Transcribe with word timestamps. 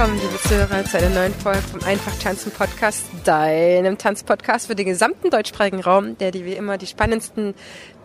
Willkommen, 0.00 0.18
liebe 0.22 0.40
Zuhörer, 0.40 0.82
zu 0.82 0.96
einer 0.96 1.10
neuen 1.10 1.34
Folge 1.34 1.60
vom 1.60 1.82
Einfach 1.82 2.18
Tanzen 2.18 2.50
Podcast, 2.52 3.04
deinem 3.24 3.98
Tanzpodcast 3.98 4.68
für 4.68 4.74
den 4.74 4.86
gesamten 4.86 5.28
deutschsprachigen 5.28 5.80
Raum, 5.80 6.16
der 6.16 6.30
dir 6.30 6.46
wie 6.46 6.54
immer 6.54 6.78
die 6.78 6.86
spannendsten 6.86 7.52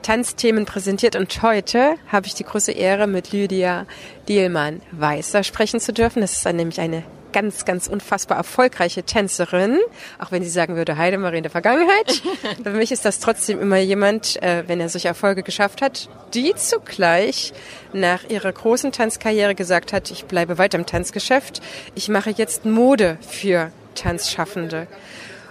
Tanzthemen 0.02 0.66
präsentiert. 0.66 1.16
Und 1.16 1.42
heute 1.42 1.96
habe 2.12 2.28
ich 2.28 2.34
die 2.34 2.44
große 2.44 2.74
Ehre, 2.74 3.08
mit 3.08 3.32
Lydia 3.32 3.86
Dielmann-Weißer 4.28 5.46
sprechen 5.46 5.80
zu 5.80 5.94
dürfen. 5.94 6.20
Das 6.20 6.34
ist 6.34 6.46
nämlich 6.46 6.82
eine 6.82 7.04
ganz, 7.36 7.66
ganz 7.66 7.88
unfassbar 7.88 8.38
erfolgreiche 8.38 9.04
Tänzerin, 9.04 9.78
auch 10.20 10.32
wenn 10.32 10.42
sie 10.42 10.50
sagen 10.50 10.78
würde, 10.78 10.98
Heidemarie 10.98 11.36
in 11.36 11.44
der 11.44 11.52
Vergangenheit. 11.52 12.24
Für 12.64 12.70
mich 12.70 12.94
ist 12.94 13.04
das 13.04 13.20
trotzdem 13.20 13.60
immer 13.60 13.78
jemand, 13.78 14.42
äh, 14.42 14.64
wenn 14.68 14.80
er 14.80 14.88
solche 14.88 15.10
Erfolge 15.10 15.44
geschafft 15.44 15.82
hat, 15.82 16.08
die 16.34 16.56
zugleich 16.56 17.52
nach 17.92 18.24
ihrer 18.30 18.54
großen 18.54 18.94
Tanzkarriere 18.94 19.54
gesagt 19.54 19.92
hat, 19.92 20.12
ich 20.12 20.24
bleibe 20.24 20.58
weiter 20.58 20.78
im 20.78 20.86
Tanzgeschäft, 20.86 21.62
ich 21.94 22.08
mache 22.08 22.30
jetzt 22.30 22.64
Mode 22.64 23.18
für 23.20 23.70
Tanzschaffende. 23.96 24.88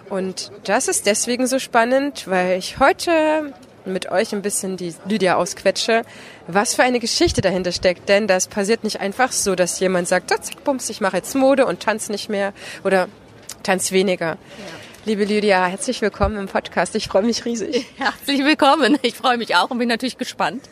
Und 0.09 0.53
das 0.65 0.89
ist 0.89 1.05
deswegen 1.05 1.47
so 1.47 1.59
spannend, 1.59 2.27
weil 2.27 2.57
ich 2.57 2.79
heute 2.79 3.53
mit 3.85 4.11
euch 4.11 4.33
ein 4.33 4.43
bisschen 4.43 4.77
die 4.77 4.95
Lydia 5.07 5.37
ausquetsche, 5.37 6.03
was 6.47 6.75
für 6.75 6.83
eine 6.83 7.01
Geschichte 7.01 7.41
dahinter 7.41 7.73
steckt. 7.73 8.09
Denn 8.09 8.27
das 8.27 8.47
passiert 8.49 8.85
nicht 8.85 9.01
einfach 9.01 9.33
so, 9.33 9.55
dass 9.55 9.81
jemand 9.81 10.09
sagt, 10.09 10.31
so, 10.31 10.37
zack, 10.37 10.65
bums, 10.65 10.89
ich 10.91 11.01
mache 11.01 11.17
jetzt 11.17 11.35
Mode 11.35 11.67
und 11.67 11.81
tanz 11.81 12.09
nicht 12.09 12.29
mehr 12.29 12.53
oder 12.83 13.09
tanz 13.63 13.93
weniger. 13.93 14.27
Ja. 14.27 14.37
Liebe 15.07 15.25
Lydia, 15.25 15.67
herzlich 15.67 16.01
willkommen 16.01 16.39
im 16.39 16.47
Podcast. 16.47 16.95
Ich 16.95 17.09
freue 17.09 17.23
mich 17.23 17.45
riesig. 17.45 17.87
Herzlich 17.97 18.43
willkommen. 18.45 18.99
Ich 19.03 19.15
freue 19.15 19.37
mich 19.37 19.55
auch 19.55 19.71
und 19.71 19.79
bin 19.79 19.89
natürlich 19.89 20.17
gespannt. 20.17 20.63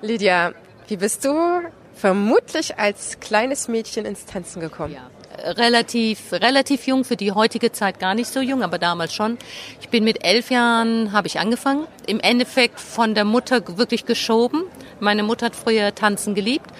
Lydia, 0.00 0.52
wie 0.86 0.96
bist 0.96 1.24
du 1.24 1.60
vermutlich 1.94 2.78
als 2.78 3.18
kleines 3.18 3.66
Mädchen 3.66 4.04
ins 4.04 4.26
Tanzen 4.26 4.60
gekommen? 4.60 4.94
Ja 4.94 5.10
relativ, 5.38 6.32
relativ 6.32 6.86
jung, 6.86 7.04
für 7.04 7.16
die 7.16 7.32
heutige 7.32 7.72
Zeit 7.72 7.98
gar 7.98 8.14
nicht 8.14 8.28
so 8.28 8.40
jung, 8.40 8.62
aber 8.62 8.78
damals 8.78 9.14
schon. 9.14 9.38
Ich 9.80 9.88
bin 9.88 10.04
mit 10.04 10.24
elf 10.24 10.50
Jahren, 10.50 11.12
habe 11.12 11.26
ich 11.26 11.38
angefangen. 11.38 11.86
Im 12.06 12.20
Endeffekt 12.20 12.80
von 12.80 13.14
der 13.14 13.24
Mutter 13.24 13.76
wirklich 13.78 14.06
geschoben. 14.06 14.64
Meine 15.00 15.22
Mutter 15.22 15.46
hat 15.46 15.56
früher 15.56 15.94
tanzen 15.94 16.34
geliebt, 16.34 16.70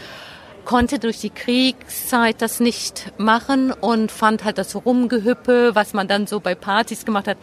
konnte 0.64 0.98
durch 0.98 1.19
die 1.19 1.30
Kriegszeit 1.30 2.41
das 2.41 2.60
nicht 2.60 3.12
machen 3.19 3.72
und 3.72 4.10
fand 4.10 4.44
halt 4.44 4.58
das 4.58 4.75
Rumgehüppe, 4.75 5.75
was 5.75 5.92
man 5.92 6.08
dann 6.08 6.27
so 6.27 6.41
bei 6.41 6.55
Partys 6.55 7.05
gemacht 7.05 7.28
hat, 7.28 7.36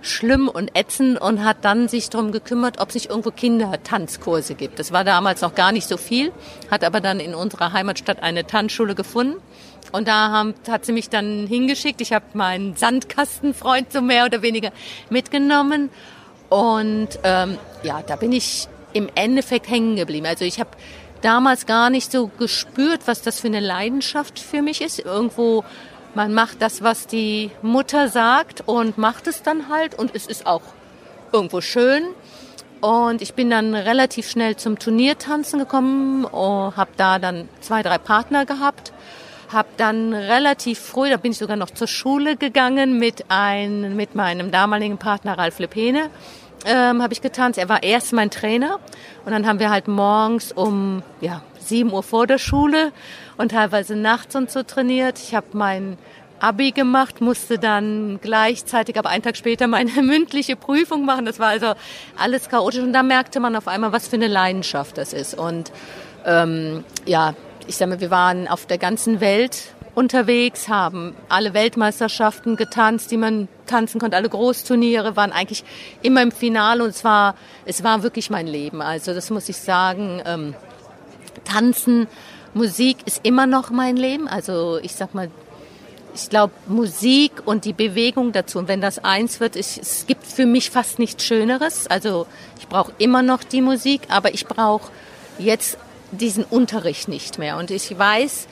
schlimm 0.00 0.48
und 0.48 0.76
ätzend 0.78 1.20
und 1.20 1.44
hat 1.44 1.64
dann 1.64 1.88
sich 1.88 2.08
darum 2.08 2.30
gekümmert, 2.30 2.80
ob 2.80 2.92
sich 2.92 3.10
irgendwo 3.10 3.30
Kindertanzkurse 3.30 4.54
gibt. 4.54 4.78
Das 4.78 4.92
war 4.92 5.02
damals 5.02 5.40
noch 5.40 5.54
gar 5.54 5.72
nicht 5.72 5.88
so 5.88 5.96
viel, 5.96 6.32
hat 6.70 6.84
aber 6.84 7.00
dann 7.00 7.18
in 7.18 7.34
unserer 7.34 7.72
Heimatstadt 7.72 8.22
eine 8.22 8.46
Tanzschule 8.46 8.94
gefunden 8.94 9.38
und 9.92 10.08
da 10.08 10.30
haben, 10.30 10.54
hat 10.68 10.84
sie 10.84 10.92
mich 10.92 11.08
dann 11.08 11.46
hingeschickt. 11.46 12.00
Ich 12.00 12.12
habe 12.12 12.24
meinen 12.34 12.76
Sandkastenfreund 12.76 13.92
so 13.92 14.00
mehr 14.00 14.26
oder 14.26 14.42
weniger 14.42 14.70
mitgenommen. 15.10 15.90
Und 16.48 17.08
ähm, 17.24 17.58
ja, 17.82 18.02
da 18.06 18.16
bin 18.16 18.32
ich 18.32 18.68
im 18.92 19.08
Endeffekt 19.14 19.68
hängen 19.68 19.96
geblieben. 19.96 20.26
Also 20.26 20.44
ich 20.44 20.60
habe 20.60 20.70
damals 21.22 21.66
gar 21.66 21.90
nicht 21.90 22.10
so 22.10 22.28
gespürt, 22.38 23.02
was 23.06 23.22
das 23.22 23.40
für 23.40 23.48
eine 23.48 23.60
Leidenschaft 23.60 24.38
für 24.38 24.62
mich 24.62 24.80
ist. 24.80 24.98
Irgendwo, 24.98 25.64
man 26.14 26.32
macht 26.34 26.62
das, 26.62 26.82
was 26.82 27.06
die 27.06 27.50
Mutter 27.62 28.08
sagt 28.08 28.62
und 28.66 28.98
macht 28.98 29.26
es 29.26 29.42
dann 29.42 29.68
halt. 29.68 29.98
Und 29.98 30.14
es 30.14 30.26
ist 30.26 30.46
auch 30.46 30.62
irgendwo 31.32 31.60
schön. 31.60 32.04
Und 32.80 33.22
ich 33.22 33.34
bin 33.34 33.50
dann 33.50 33.74
relativ 33.74 34.30
schnell 34.30 34.56
zum 34.56 34.78
Turniertanzen 34.78 35.58
gekommen, 35.58 36.24
und 36.24 36.76
habe 36.76 36.90
da 36.96 37.18
dann 37.18 37.48
zwei, 37.60 37.82
drei 37.82 37.98
Partner 37.98 38.46
gehabt 38.46 38.92
habe 39.48 39.68
dann 39.76 40.12
relativ 40.12 40.78
früh, 40.78 41.10
da 41.10 41.16
bin 41.16 41.32
ich 41.32 41.38
sogar 41.38 41.56
noch 41.56 41.70
zur 41.70 41.86
Schule 41.86 42.36
gegangen 42.36 42.98
mit, 42.98 43.24
ein, 43.28 43.96
mit 43.96 44.14
meinem 44.14 44.50
damaligen 44.50 44.98
Partner 44.98 45.38
Ralf 45.38 45.58
Lepene, 45.58 46.10
ähm, 46.66 47.02
habe 47.02 47.12
ich 47.12 47.22
getanzt. 47.22 47.58
Er 47.58 47.68
war 47.68 47.82
erst 47.82 48.12
mein 48.12 48.30
Trainer 48.30 48.78
und 49.24 49.32
dann 49.32 49.46
haben 49.46 49.58
wir 49.58 49.70
halt 49.70 49.88
morgens 49.88 50.52
um 50.52 51.02
ja, 51.20 51.42
7 51.60 51.92
Uhr 51.92 52.02
vor 52.02 52.26
der 52.26 52.38
Schule 52.38 52.92
und 53.36 53.52
teilweise 53.52 53.96
nachts 53.96 54.36
und 54.36 54.50
so 54.50 54.62
trainiert. 54.62 55.18
Ich 55.18 55.34
habe 55.34 55.46
mein 55.52 55.98
Abi 56.40 56.70
gemacht, 56.70 57.20
musste 57.20 57.58
dann 57.58 58.20
gleichzeitig, 58.22 58.98
aber 58.98 59.08
einen 59.08 59.22
Tag 59.22 59.36
später 59.36 59.66
meine 59.66 59.90
mündliche 60.02 60.56
Prüfung 60.56 61.04
machen. 61.04 61.24
Das 61.24 61.38
war 61.38 61.48
also 61.48 61.74
alles 62.16 62.48
chaotisch 62.48 62.80
und 62.80 62.92
da 62.92 63.02
merkte 63.02 63.40
man 63.40 63.56
auf 63.56 63.68
einmal, 63.68 63.92
was 63.92 64.08
für 64.08 64.16
eine 64.16 64.28
Leidenschaft 64.28 64.98
das 64.98 65.12
ist. 65.12 65.34
Und 65.34 65.72
ähm, 66.24 66.84
ja, 67.06 67.34
ich 67.68 67.76
sage 67.76 67.90
mal, 67.90 68.00
wir 68.00 68.10
waren 68.10 68.48
auf 68.48 68.66
der 68.66 68.78
ganzen 68.78 69.20
Welt 69.20 69.74
unterwegs, 69.94 70.68
haben 70.68 71.14
alle 71.28 71.54
Weltmeisterschaften 71.54 72.56
getanzt, 72.56 73.10
die 73.10 73.16
man 73.16 73.48
tanzen 73.66 74.00
konnte, 74.00 74.16
alle 74.16 74.28
Großturniere 74.28 75.16
waren 75.16 75.32
eigentlich 75.32 75.64
immer 76.02 76.22
im 76.22 76.32
Finale 76.32 76.84
und 76.84 76.90
es 76.90 77.04
war, 77.04 77.34
es 77.64 77.84
war 77.84 78.02
wirklich 78.02 78.30
mein 78.30 78.46
Leben. 78.46 78.80
Also 78.80 79.12
das 79.12 79.30
muss 79.30 79.48
ich 79.48 79.58
sagen. 79.58 80.22
Ähm, 80.24 80.54
tanzen, 81.44 82.06
Musik 82.54 82.98
ist 83.04 83.20
immer 83.24 83.46
noch 83.46 83.70
mein 83.70 83.96
Leben. 83.96 84.28
Also 84.28 84.78
ich 84.82 84.94
sag 84.94 85.14
mal, 85.14 85.30
ich 86.14 86.30
glaube, 86.30 86.52
Musik 86.66 87.32
und 87.44 87.64
die 87.64 87.72
Bewegung 87.72 88.32
dazu. 88.32 88.58
Und 88.58 88.68
wenn 88.68 88.80
das 88.80 88.98
eins 89.04 89.40
wird, 89.40 89.56
ich, 89.56 89.78
es 89.78 90.06
gibt 90.06 90.26
für 90.26 90.46
mich 90.46 90.70
fast 90.70 90.98
nichts 90.98 91.24
Schöneres. 91.24 91.86
Also 91.86 92.26
ich 92.58 92.66
brauche 92.68 92.92
immer 92.98 93.22
noch 93.22 93.44
die 93.44 93.60
Musik, 93.60 94.02
aber 94.08 94.32
ich 94.32 94.46
brauche 94.46 94.90
jetzt 95.38 95.78
diesen 96.10 96.44
Unterricht 96.44 97.08
nicht 97.08 97.38
mehr. 97.38 97.56
Und 97.56 97.70
ich 97.70 97.96
weiß, 97.98 98.46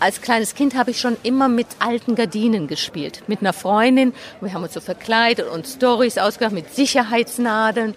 als 0.00 0.20
kleines 0.20 0.54
Kind 0.54 0.76
habe 0.76 0.90
ich 0.90 1.00
schon 1.00 1.16
immer 1.22 1.48
mit 1.48 1.66
alten 1.80 2.14
Gardinen 2.14 2.68
gespielt. 2.68 3.22
Mit 3.26 3.40
einer 3.40 3.52
Freundin. 3.52 4.12
Wir 4.40 4.52
haben 4.52 4.62
uns 4.62 4.74
so 4.74 4.80
verkleidet 4.80 5.48
und 5.48 5.66
Stories 5.66 6.18
ausgedacht 6.18 6.54
mit 6.54 6.72
Sicherheitsnadeln. 6.74 7.94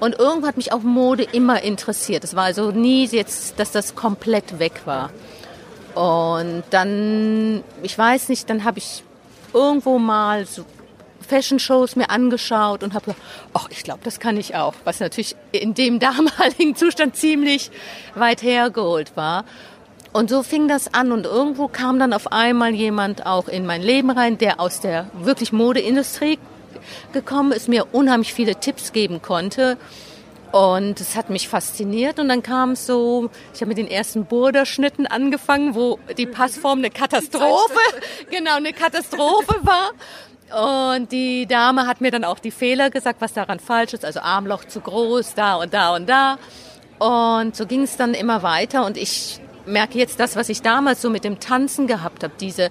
Und 0.00 0.18
irgendwo 0.18 0.46
hat 0.46 0.56
mich 0.56 0.72
auch 0.72 0.82
Mode 0.82 1.24
immer 1.32 1.62
interessiert. 1.62 2.24
Es 2.24 2.36
war 2.36 2.44
also 2.44 2.70
nie 2.70 3.06
jetzt, 3.06 3.58
dass 3.58 3.70
das 3.70 3.94
komplett 3.94 4.58
weg 4.58 4.82
war. 4.84 5.10
Und 5.94 6.64
dann, 6.70 7.64
ich 7.82 7.96
weiß 7.96 8.28
nicht, 8.28 8.50
dann 8.50 8.64
habe 8.64 8.78
ich 8.78 9.02
irgendwo 9.54 9.98
mal 9.98 10.44
so 10.44 10.66
Fashion-Shows 11.26 11.96
mir 11.96 12.10
angeschaut 12.10 12.82
und 12.82 12.94
habe 12.94 13.06
gedacht, 13.06 13.22
ach, 13.52 13.68
ich 13.70 13.82
glaube, 13.82 14.00
das 14.04 14.20
kann 14.20 14.36
ich 14.36 14.54
auch. 14.54 14.74
Was 14.84 15.00
natürlich 15.00 15.36
in 15.52 15.74
dem 15.74 15.98
damaligen 16.00 16.74
Zustand 16.76 17.16
ziemlich 17.16 17.70
weit 18.14 18.42
hergeholt 18.42 19.16
war. 19.16 19.44
Und 20.12 20.30
so 20.30 20.42
fing 20.42 20.66
das 20.66 20.94
an 20.94 21.12
und 21.12 21.26
irgendwo 21.26 21.68
kam 21.68 21.98
dann 21.98 22.14
auf 22.14 22.32
einmal 22.32 22.74
jemand 22.74 23.26
auch 23.26 23.48
in 23.48 23.66
mein 23.66 23.82
Leben 23.82 24.10
rein, 24.10 24.38
der 24.38 24.60
aus 24.60 24.80
der 24.80 25.10
wirklich 25.12 25.52
Modeindustrie 25.52 26.38
gekommen 27.12 27.52
ist, 27.52 27.68
mir 27.68 27.88
unheimlich 27.92 28.32
viele 28.32 28.56
Tipps 28.56 28.92
geben 28.92 29.20
konnte. 29.20 29.76
Und 30.52 31.00
es 31.00 31.16
hat 31.16 31.28
mich 31.28 31.48
fasziniert 31.48 32.18
und 32.18 32.28
dann 32.28 32.42
kam 32.42 32.70
es 32.70 32.86
so, 32.86 33.30
ich 33.52 33.60
habe 33.60 33.68
mit 33.68 33.78
den 33.78 33.90
ersten 33.90 34.24
Burderschnitten 34.24 35.06
angefangen, 35.06 35.74
wo 35.74 35.98
die 36.16 36.24
Passform 36.24 36.78
eine 36.78 36.90
Katastrophe, 36.90 37.78
genau, 38.30 38.56
eine 38.56 38.72
Katastrophe 38.72 39.56
war. 39.62 39.90
Und 40.52 41.10
die 41.10 41.46
Dame 41.46 41.86
hat 41.86 42.00
mir 42.00 42.10
dann 42.10 42.24
auch 42.24 42.38
die 42.38 42.50
Fehler 42.50 42.90
gesagt, 42.90 43.20
was 43.20 43.32
daran 43.32 43.58
falsch 43.58 43.94
ist. 43.94 44.04
Also 44.04 44.20
Armloch 44.20 44.64
zu 44.64 44.80
groß, 44.80 45.34
da 45.34 45.56
und 45.56 45.74
da 45.74 45.94
und 45.94 46.08
da. 46.08 46.38
Und 46.98 47.56
so 47.56 47.66
ging 47.66 47.82
es 47.82 47.96
dann 47.96 48.14
immer 48.14 48.42
weiter. 48.42 48.86
Und 48.86 48.96
ich 48.96 49.40
merke 49.66 49.98
jetzt 49.98 50.20
das, 50.20 50.36
was 50.36 50.48
ich 50.48 50.62
damals 50.62 51.02
so 51.02 51.10
mit 51.10 51.24
dem 51.24 51.40
Tanzen 51.40 51.86
gehabt 51.86 52.22
habe, 52.22 52.34
diese 52.40 52.70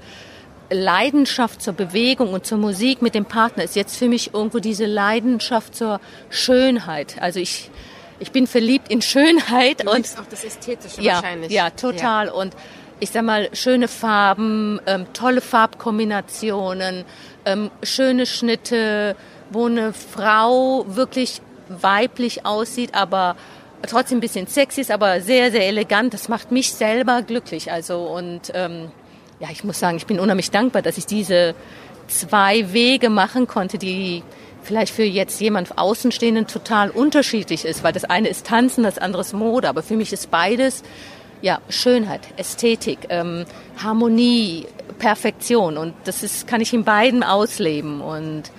Leidenschaft 0.69 1.61
zur 1.61 1.73
Bewegung 1.73 2.33
und 2.33 2.45
zur 2.45 2.57
Musik 2.57 3.01
mit 3.01 3.13
dem 3.13 3.25
Partner 3.25 3.63
ist 3.63 3.75
jetzt 3.75 3.97
für 3.97 4.07
mich 4.07 4.33
irgendwo 4.33 4.59
diese 4.59 4.85
Leidenschaft 4.85 5.75
zur 5.75 5.99
Schönheit. 6.29 7.17
Also 7.21 7.39
ich, 7.39 7.69
ich 8.19 8.31
bin 8.31 8.47
verliebt 8.47 8.89
in 8.89 9.01
Schönheit. 9.01 9.85
Du 9.85 9.91
und 9.91 10.07
auch 10.17 10.25
das 10.29 10.43
Ästhetische 10.43 11.01
ja, 11.01 11.15
wahrscheinlich. 11.15 11.51
Ja, 11.51 11.69
total. 11.69 12.27
Ja. 12.27 12.33
Und 12.33 12.55
ich 12.99 13.11
sag 13.11 13.23
mal, 13.23 13.49
schöne 13.53 13.87
Farben, 13.87 14.79
ähm, 14.85 15.05
tolle 15.13 15.41
Farbkombinationen, 15.41 17.03
ähm, 17.45 17.69
schöne 17.83 18.25
Schnitte, 18.25 19.15
wo 19.51 19.65
eine 19.65 19.93
Frau 19.93 20.85
wirklich 20.87 21.41
weiblich 21.67 22.45
aussieht, 22.45 22.95
aber 22.95 23.35
trotzdem 23.87 24.19
ein 24.19 24.21
bisschen 24.21 24.47
sexy 24.47 24.81
ist, 24.81 24.91
aber 24.91 25.21
sehr, 25.21 25.51
sehr 25.51 25.67
elegant. 25.67 26.13
Das 26.13 26.29
macht 26.29 26.51
mich 26.51 26.73
selber 26.73 27.21
glücklich. 27.21 27.71
Also 27.71 28.03
und 28.03 28.51
ähm, 28.53 28.91
ja, 29.39 29.49
ich 29.51 29.63
muss 29.63 29.79
sagen, 29.79 29.97
ich 29.97 30.05
bin 30.05 30.19
unheimlich 30.19 30.51
dankbar, 30.51 30.81
dass 30.81 30.97
ich 30.97 31.05
diese 31.05 31.55
zwei 32.07 32.71
Wege 32.71 33.09
machen 33.09 33.47
konnte, 33.47 33.77
die 33.77 34.23
vielleicht 34.63 34.93
für 34.93 35.03
jetzt 35.03 35.39
jemand 35.41 35.77
Außenstehenden 35.77 36.47
total 36.47 36.89
unterschiedlich 36.89 37.65
ist, 37.65 37.83
weil 37.83 37.93
das 37.93 38.03
eine 38.03 38.29
ist 38.29 38.47
Tanzen, 38.47 38.83
das 38.83 38.97
andere 38.97 39.21
ist 39.21 39.33
Mode, 39.33 39.69
aber 39.69 39.83
für 39.83 39.95
mich 39.95 40.11
ist 40.11 40.31
beides 40.31 40.83
ja 41.45 41.59
Schönheit, 41.69 42.21
Ästhetik, 42.37 42.97
ähm, 43.09 43.45
Harmonie, 43.77 44.65
Perfektion 44.97 45.77
und 45.77 45.93
das 46.05 46.23
ist 46.23 46.47
kann 46.47 46.59
ich 46.59 46.73
in 46.73 46.83
beiden 46.83 47.21
ausleben 47.21 48.01
und 48.01 48.51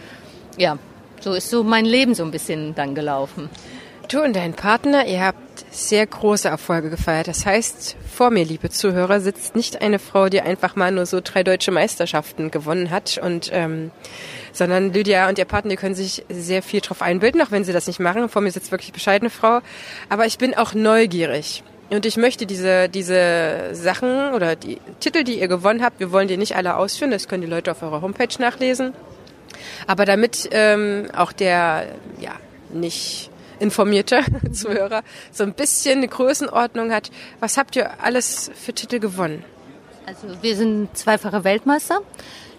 ja, 0.56 0.78
so 1.20 1.32
ist 1.32 1.50
so 1.50 1.64
mein 1.64 1.84
Leben 1.84 2.14
so 2.14 2.24
ein 2.24 2.30
bisschen 2.30 2.76
dann 2.76 2.94
gelaufen. 2.94 3.50
Du 4.08 4.22
und 4.22 4.36
dein 4.36 4.54
Partner, 4.54 5.04
ihr 5.04 5.20
habt 5.20 5.64
sehr 5.72 6.06
große 6.06 6.46
Erfolge 6.46 6.90
gefeiert. 6.90 7.26
Das 7.26 7.44
heißt, 7.44 7.96
vor 8.08 8.30
mir, 8.30 8.44
liebe 8.44 8.70
Zuhörer, 8.70 9.18
sitzt 9.18 9.56
nicht 9.56 9.82
eine 9.82 9.98
Frau, 9.98 10.28
die 10.28 10.40
einfach 10.40 10.76
mal 10.76 10.92
nur 10.92 11.06
so 11.06 11.20
drei 11.20 11.42
deutsche 11.42 11.72
Meisterschaften 11.72 12.52
gewonnen 12.52 12.90
hat 12.90 13.18
und 13.18 13.50
ähm, 13.52 13.90
sondern 14.52 14.92
Lydia 14.92 15.28
und 15.28 15.38
ihr 15.38 15.44
Partner, 15.44 15.70
die 15.70 15.76
können 15.76 15.96
sich 15.96 16.24
sehr 16.28 16.62
viel 16.62 16.82
drauf 16.82 17.02
einbilden, 17.02 17.42
auch 17.42 17.50
wenn 17.50 17.64
sie 17.64 17.72
das 17.72 17.88
nicht 17.88 17.98
machen. 17.98 18.28
Vor 18.28 18.42
mir 18.42 18.52
sitzt 18.52 18.70
wirklich 18.70 18.92
bescheidene 18.92 19.28
Frau. 19.28 19.58
Aber 20.08 20.24
ich 20.26 20.38
bin 20.38 20.56
auch 20.56 20.72
neugierig. 20.72 21.64
Und 21.88 22.04
ich 22.04 22.16
möchte 22.16 22.46
diese, 22.46 22.88
diese 22.88 23.70
Sachen 23.72 24.32
oder 24.34 24.56
die 24.56 24.78
Titel, 24.98 25.22
die 25.22 25.38
ihr 25.38 25.48
gewonnen 25.48 25.82
habt, 25.82 26.00
wir 26.00 26.10
wollen 26.10 26.26
die 26.26 26.36
nicht 26.36 26.56
alle 26.56 26.76
ausführen, 26.76 27.12
das 27.12 27.28
können 27.28 27.42
die 27.42 27.48
Leute 27.48 27.70
auf 27.70 27.82
eurer 27.82 28.02
Homepage 28.02 28.28
nachlesen. 28.38 28.92
Aber 29.86 30.04
damit 30.04 30.48
ähm, 30.50 31.08
auch 31.16 31.32
der 31.32 31.86
ja 32.20 32.32
nicht 32.70 33.30
informierte 33.58 34.20
Zuhörer 34.52 35.02
so 35.30 35.44
ein 35.44 35.54
bisschen 35.54 35.98
eine 35.98 36.08
Größenordnung 36.08 36.92
hat, 36.92 37.10
was 37.40 37.56
habt 37.56 37.76
ihr 37.76 38.02
alles 38.02 38.50
für 38.54 38.72
Titel 38.72 38.98
gewonnen? 38.98 39.44
Also 40.06 40.42
wir 40.42 40.56
sind 40.56 40.96
zweifache 40.96 41.44
Weltmeister 41.44 42.00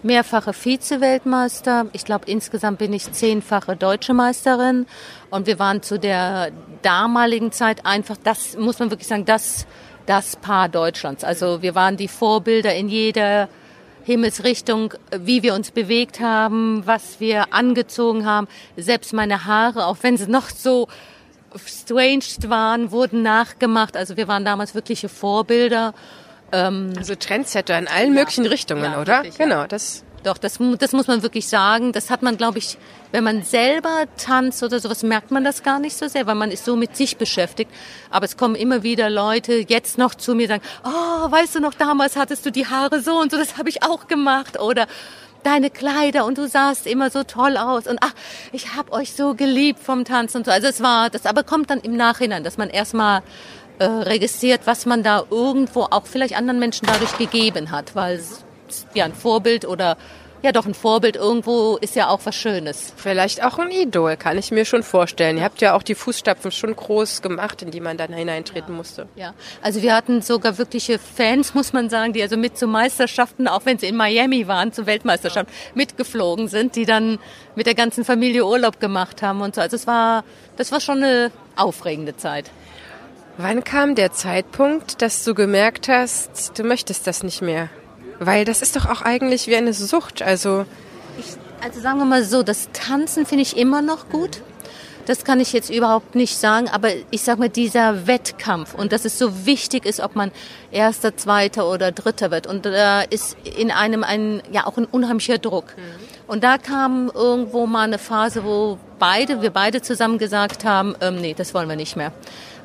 mehrfache 0.02 0.52
Vize-Weltmeister. 0.52 1.86
Ich 1.92 2.04
glaube, 2.04 2.26
insgesamt 2.26 2.78
bin 2.78 2.92
ich 2.92 3.10
zehnfache 3.12 3.76
deutsche 3.76 4.14
Meisterin. 4.14 4.86
Und 5.30 5.46
wir 5.46 5.58
waren 5.58 5.82
zu 5.82 5.98
der 5.98 6.50
damaligen 6.82 7.52
Zeit 7.52 7.84
einfach, 7.84 8.16
das 8.22 8.56
muss 8.56 8.78
man 8.78 8.90
wirklich 8.90 9.08
sagen, 9.08 9.24
das, 9.24 9.66
das 10.06 10.36
Paar 10.36 10.68
Deutschlands. 10.68 11.24
Also 11.24 11.62
wir 11.62 11.74
waren 11.74 11.96
die 11.96 12.08
Vorbilder 12.08 12.74
in 12.74 12.88
jeder 12.88 13.48
Himmelsrichtung, 14.04 14.94
wie 15.10 15.42
wir 15.42 15.54
uns 15.54 15.70
bewegt 15.70 16.20
haben, 16.20 16.82
was 16.86 17.20
wir 17.20 17.52
angezogen 17.52 18.24
haben. 18.24 18.48
Selbst 18.76 19.12
meine 19.12 19.44
Haare, 19.44 19.84
auch 19.86 19.98
wenn 20.00 20.16
sie 20.16 20.30
noch 20.30 20.48
so 20.48 20.88
strange 21.66 22.24
waren, 22.46 22.90
wurden 22.90 23.22
nachgemacht. 23.22 23.96
Also 23.96 24.16
wir 24.16 24.28
waren 24.28 24.44
damals 24.44 24.74
wirkliche 24.74 25.08
Vorbilder. 25.08 25.92
Ähm, 26.52 26.92
also 26.96 27.14
Trendsetter 27.14 27.78
in 27.78 27.88
allen 27.88 28.14
ja, 28.14 28.20
möglichen 28.20 28.46
Richtungen, 28.46 28.92
ja, 28.92 29.00
oder? 29.00 29.16
Wirklich, 29.18 29.38
genau, 29.38 29.66
das. 29.66 30.04
Doch, 30.24 30.36
das, 30.36 30.58
das 30.78 30.92
muss 30.92 31.06
man 31.06 31.22
wirklich 31.22 31.48
sagen. 31.48 31.92
Das 31.92 32.10
hat 32.10 32.22
man, 32.22 32.36
glaube 32.36 32.58
ich, 32.58 32.76
wenn 33.12 33.22
man 33.22 33.44
selber 33.44 34.04
tanzt 34.16 34.62
oder 34.64 34.80
sowas, 34.80 35.04
merkt 35.04 35.30
man 35.30 35.44
das 35.44 35.62
gar 35.62 35.78
nicht 35.78 35.96
so 35.96 36.08
sehr, 36.08 36.26
weil 36.26 36.34
man 36.34 36.50
ist 36.50 36.64
so 36.64 36.74
mit 36.74 36.96
sich 36.96 37.16
beschäftigt. 37.16 37.70
Aber 38.10 38.24
es 38.24 38.36
kommen 38.36 38.56
immer 38.56 38.82
wieder 38.82 39.10
Leute 39.10 39.64
jetzt 39.68 39.96
noch 39.96 40.14
zu 40.14 40.34
mir 40.34 40.48
sagen, 40.48 40.62
oh, 40.84 41.30
weißt 41.30 41.54
du 41.54 41.60
noch, 41.60 41.72
damals 41.72 42.16
hattest 42.16 42.44
du 42.44 42.50
die 42.50 42.66
Haare 42.66 43.00
so 43.00 43.18
und 43.18 43.30
so, 43.30 43.38
das 43.38 43.58
habe 43.58 43.68
ich 43.68 43.84
auch 43.84 44.08
gemacht. 44.08 44.58
Oder 44.58 44.88
deine 45.44 45.70
Kleider 45.70 46.24
und 46.24 46.36
du 46.36 46.48
sahst 46.48 46.86
immer 46.86 47.10
so 47.10 47.22
toll 47.22 47.56
aus 47.56 47.86
und 47.86 47.98
ach, 48.02 48.12
ich 48.52 48.74
habe 48.74 48.92
euch 48.92 49.12
so 49.12 49.34
geliebt 49.34 49.80
vom 49.80 50.04
Tanzen 50.04 50.38
und 50.38 50.46
so. 50.46 50.50
Also 50.50 50.66
es 50.66 50.82
war 50.82 51.10
das, 51.10 51.26
aber 51.26 51.42
kommt 51.42 51.70
dann 51.70 51.80
im 51.80 51.96
Nachhinein, 51.96 52.44
dass 52.44 52.58
man 52.58 52.70
erstmal 52.70 53.22
äh, 53.78 53.84
registriert, 53.84 54.62
was 54.64 54.86
man 54.86 55.02
da 55.02 55.24
irgendwo 55.30 55.82
auch 55.82 56.06
vielleicht 56.06 56.36
anderen 56.36 56.58
Menschen 56.58 56.86
dadurch 56.86 57.16
gegeben 57.18 57.70
hat, 57.70 57.94
weil 57.94 58.20
ja 58.94 59.04
ein 59.04 59.14
Vorbild 59.14 59.64
oder 59.64 59.96
ja 60.42 60.52
doch 60.52 60.66
ein 60.66 60.74
Vorbild 60.74 61.16
irgendwo 61.16 61.76
ist 61.76 61.96
ja 61.96 62.08
auch 62.08 62.20
was 62.24 62.34
Schönes. 62.34 62.92
Vielleicht 62.96 63.42
auch 63.42 63.58
ein 63.58 63.70
Idol, 63.70 64.16
kann 64.16 64.38
ich 64.38 64.50
mir 64.50 64.64
schon 64.64 64.82
vorstellen. 64.82 65.38
Ihr 65.38 65.44
habt 65.44 65.60
ja 65.60 65.74
auch 65.74 65.82
die 65.82 65.94
Fußstapfen 65.94 66.52
schon 66.52 66.74
groß 66.74 67.22
gemacht, 67.22 67.62
in 67.62 67.70
die 67.70 67.80
man 67.80 67.96
dann 67.96 68.12
hineintreten 68.12 68.70
ja. 68.70 68.76
musste. 68.76 69.08
Ja, 69.16 69.34
also 69.62 69.82
wir 69.82 69.94
hatten 69.94 70.22
sogar 70.22 70.58
wirkliche 70.58 70.98
Fans, 70.98 71.54
muss 71.54 71.72
man 71.72 71.90
sagen, 71.90 72.12
die 72.12 72.22
also 72.22 72.36
mit 72.36 72.56
zu 72.56 72.66
Meisterschaften, 72.66 73.48
auch 73.48 73.64
wenn 73.64 73.78
sie 73.78 73.86
in 73.86 73.96
Miami 73.96 74.46
waren, 74.46 74.72
zu 74.72 74.86
Weltmeisterschaften 74.86 75.52
ja. 75.52 75.72
mitgeflogen 75.74 76.48
sind, 76.48 76.76
die 76.76 76.84
dann 76.84 77.18
mit 77.56 77.66
der 77.66 77.74
ganzen 77.74 78.04
Familie 78.04 78.46
Urlaub 78.46 78.80
gemacht 78.80 79.22
haben 79.22 79.40
und 79.40 79.54
so. 79.54 79.60
Also 79.60 79.76
es 79.76 79.86
war, 79.86 80.24
das 80.56 80.72
war 80.72 80.80
schon 80.80 80.98
eine 80.98 81.30
aufregende 81.56 82.16
Zeit. 82.16 82.50
Wann 83.40 83.62
kam 83.62 83.94
der 83.94 84.10
Zeitpunkt, 84.10 85.00
dass 85.00 85.22
du 85.22 85.32
gemerkt 85.32 85.86
hast, 85.86 86.58
du 86.58 86.64
möchtest 86.64 87.06
das 87.06 87.22
nicht 87.22 87.40
mehr? 87.40 87.68
Weil 88.18 88.44
das 88.44 88.62
ist 88.62 88.74
doch 88.74 88.86
auch 88.86 89.00
eigentlich 89.00 89.46
wie 89.46 89.54
eine 89.54 89.72
Sucht. 89.72 90.22
Also, 90.22 90.66
ich, 91.16 91.36
also 91.64 91.80
sagen 91.80 91.98
wir 92.00 92.04
mal 92.04 92.24
so, 92.24 92.42
das 92.42 92.68
Tanzen 92.72 93.26
finde 93.26 93.42
ich 93.42 93.56
immer 93.56 93.80
noch 93.80 94.08
gut. 94.08 94.42
Das 95.06 95.22
kann 95.24 95.38
ich 95.38 95.52
jetzt 95.52 95.70
überhaupt 95.70 96.16
nicht 96.16 96.36
sagen, 96.36 96.68
aber 96.68 96.88
ich 97.12 97.22
sage 97.22 97.38
mal, 97.38 97.48
dieser 97.48 98.08
Wettkampf 98.08 98.74
und 98.74 98.90
dass 98.90 99.04
es 99.04 99.18
so 99.18 99.46
wichtig 99.46 99.86
ist, 99.86 100.00
ob 100.00 100.16
man 100.16 100.32
Erster, 100.72 101.16
Zweiter 101.16 101.70
oder 101.70 101.92
Dritter 101.92 102.32
wird. 102.32 102.48
Und 102.48 102.66
da 102.66 103.02
ist 103.02 103.36
in 103.56 103.70
einem 103.70 104.02
ein, 104.02 104.42
ja 104.50 104.66
auch 104.66 104.76
ein 104.78 104.84
unheimlicher 104.84 105.38
Druck. 105.38 105.76
Mhm. 105.76 105.82
Und 106.26 106.42
da 106.42 106.58
kam 106.58 107.08
irgendwo 107.14 107.66
mal 107.66 107.84
eine 107.84 107.98
Phase, 107.98 108.42
wo 108.42 108.78
beide, 108.98 109.42
wir 109.42 109.50
beide 109.50 109.80
zusammen 109.80 110.18
gesagt 110.18 110.64
haben, 110.64 110.96
ähm, 111.00 111.20
nee, 111.20 111.34
das 111.34 111.54
wollen 111.54 111.68
wir 111.68 111.76
nicht 111.76 111.94
mehr. 111.96 112.12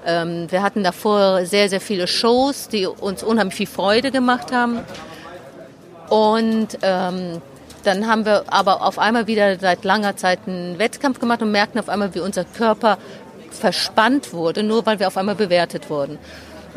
Ähm, 0.05 0.51
wir 0.51 0.61
hatten 0.61 0.83
davor 0.83 1.45
sehr, 1.45 1.69
sehr 1.69 1.81
viele 1.81 2.07
Shows, 2.07 2.67
die 2.67 2.85
uns 2.85 3.23
unheimlich 3.23 3.55
viel 3.55 3.67
Freude 3.67 4.11
gemacht 4.11 4.51
haben. 4.51 4.79
Und 6.09 6.77
ähm, 6.81 7.41
dann 7.83 8.07
haben 8.07 8.25
wir 8.25 8.45
aber 8.47 8.85
auf 8.85 8.99
einmal 8.99 9.27
wieder 9.27 9.57
seit 9.59 9.83
langer 9.83 10.15
Zeit 10.15 10.39
einen 10.45 10.79
Wettkampf 10.79 11.19
gemacht 11.19 11.41
und 11.41 11.51
merkten 11.51 11.79
auf 11.79 11.89
einmal, 11.89 12.13
wie 12.15 12.19
unser 12.19 12.45
Körper 12.45 12.97
verspannt 13.51 14.33
wurde, 14.33 14.63
nur 14.63 14.85
weil 14.85 14.99
wir 14.99 15.07
auf 15.07 15.17
einmal 15.17 15.35
bewertet 15.35 15.89
wurden. 15.89 16.17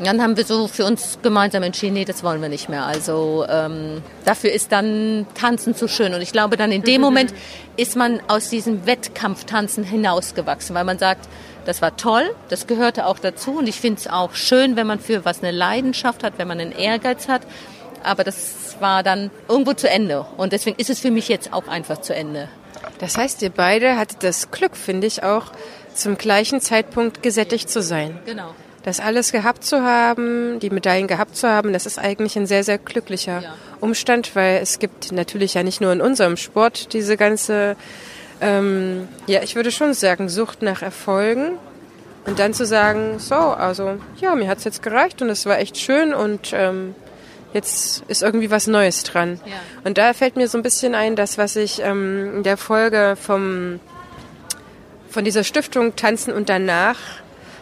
Dann 0.02 0.20
haben 0.20 0.36
wir 0.36 0.44
so 0.44 0.68
für 0.68 0.84
uns 0.84 1.18
gemeinsam 1.22 1.62
entschieden, 1.62 1.94
nee, 1.94 2.04
das 2.04 2.22
wollen 2.22 2.42
wir 2.42 2.50
nicht 2.50 2.68
mehr. 2.68 2.84
Also 2.84 3.46
ähm, 3.48 4.02
dafür 4.24 4.52
ist 4.52 4.72
dann 4.72 5.26
Tanzen 5.34 5.74
zu 5.74 5.88
schön. 5.88 6.12
Und 6.12 6.20
ich 6.20 6.32
glaube, 6.32 6.56
dann 6.56 6.70
in 6.70 6.82
dem 6.82 7.00
Moment 7.00 7.32
ist 7.76 7.96
man 7.96 8.20
aus 8.28 8.50
diesem 8.50 8.86
Wettkampftanzen 8.86 9.84
hinausgewachsen, 9.84 10.74
weil 10.74 10.84
man 10.84 10.98
sagt, 10.98 11.26
das 11.64 11.82
war 11.82 11.96
toll, 11.96 12.34
das 12.48 12.66
gehörte 12.66 13.06
auch 13.06 13.18
dazu 13.18 13.58
und 13.58 13.68
ich 13.68 13.80
finde 13.80 13.98
es 13.98 14.06
auch 14.06 14.34
schön, 14.34 14.76
wenn 14.76 14.86
man 14.86 15.00
für 15.00 15.24
was 15.24 15.42
eine 15.42 15.50
Leidenschaft 15.50 16.22
hat, 16.22 16.34
wenn 16.36 16.46
man 16.46 16.60
einen 16.60 16.72
Ehrgeiz 16.72 17.26
hat. 17.26 17.42
Aber 18.04 18.22
das 18.22 18.76
war 18.78 19.02
dann 19.02 19.30
irgendwo 19.48 19.72
zu 19.72 19.88
Ende 19.88 20.26
und 20.36 20.52
deswegen 20.52 20.78
ist 20.78 20.90
es 20.90 21.00
für 21.00 21.10
mich 21.10 21.28
jetzt 21.28 21.52
auch 21.52 21.66
einfach 21.66 22.00
zu 22.00 22.14
Ende. 22.14 22.48
Das 22.98 23.18
heißt, 23.18 23.42
ihr 23.42 23.50
beide 23.50 23.96
hattet 23.96 24.22
das 24.22 24.52
Glück, 24.52 24.76
finde 24.76 25.08
ich, 25.08 25.24
auch 25.24 25.46
zum 25.92 26.16
gleichen 26.16 26.60
Zeitpunkt 26.60 27.22
gesättigt 27.22 27.68
zu 27.68 27.82
sein. 27.82 28.18
Genau. 28.26 28.54
Das 28.86 29.00
alles 29.00 29.32
gehabt 29.32 29.64
zu 29.64 29.82
haben, 29.82 30.58
die 30.60 30.70
Medaillen 30.70 31.08
gehabt 31.08 31.36
zu 31.36 31.48
haben, 31.48 31.74
das 31.74 31.84
ist 31.84 31.98
eigentlich 31.98 32.36
ein 32.36 32.46
sehr, 32.46 32.64
sehr 32.64 32.78
glücklicher 32.78 33.40
ja. 33.40 33.54
Umstand, 33.80 34.34
weil 34.34 34.62
es 34.62 34.78
gibt 34.78 35.12
natürlich 35.12 35.52
ja 35.52 35.62
nicht 35.62 35.82
nur 35.82 35.92
in 35.92 36.00
unserem 36.00 36.38
Sport 36.38 36.94
diese 36.94 37.18
ganze 37.18 37.76
ähm, 38.40 39.08
ja, 39.26 39.42
ich 39.42 39.56
würde 39.56 39.70
schon 39.70 39.94
sagen, 39.94 40.28
Sucht 40.28 40.62
nach 40.62 40.82
Erfolgen. 40.82 41.58
Und 42.26 42.40
dann 42.40 42.52
zu 42.52 42.66
sagen, 42.66 43.20
so, 43.20 43.36
also 43.36 43.98
ja, 44.20 44.34
mir 44.34 44.48
hat 44.48 44.58
es 44.58 44.64
jetzt 44.64 44.82
gereicht 44.82 45.22
und 45.22 45.30
es 45.30 45.46
war 45.46 45.60
echt 45.60 45.78
schön 45.78 46.12
und 46.12 46.52
ähm, 46.52 46.96
jetzt 47.52 48.02
ist 48.08 48.22
irgendwie 48.22 48.50
was 48.50 48.66
Neues 48.66 49.04
dran. 49.04 49.40
Ja. 49.44 49.52
Und 49.84 49.96
da 49.96 50.12
fällt 50.12 50.34
mir 50.34 50.48
so 50.48 50.58
ein 50.58 50.62
bisschen 50.62 50.96
ein, 50.96 51.14
das, 51.14 51.38
was 51.38 51.54
ich 51.54 51.80
ähm, 51.80 52.38
in 52.38 52.42
der 52.42 52.56
Folge 52.56 53.16
vom, 53.20 53.78
von 55.08 55.24
dieser 55.24 55.44
Stiftung 55.44 55.94
Tanzen 55.94 56.32
und 56.32 56.48
danach 56.48 56.98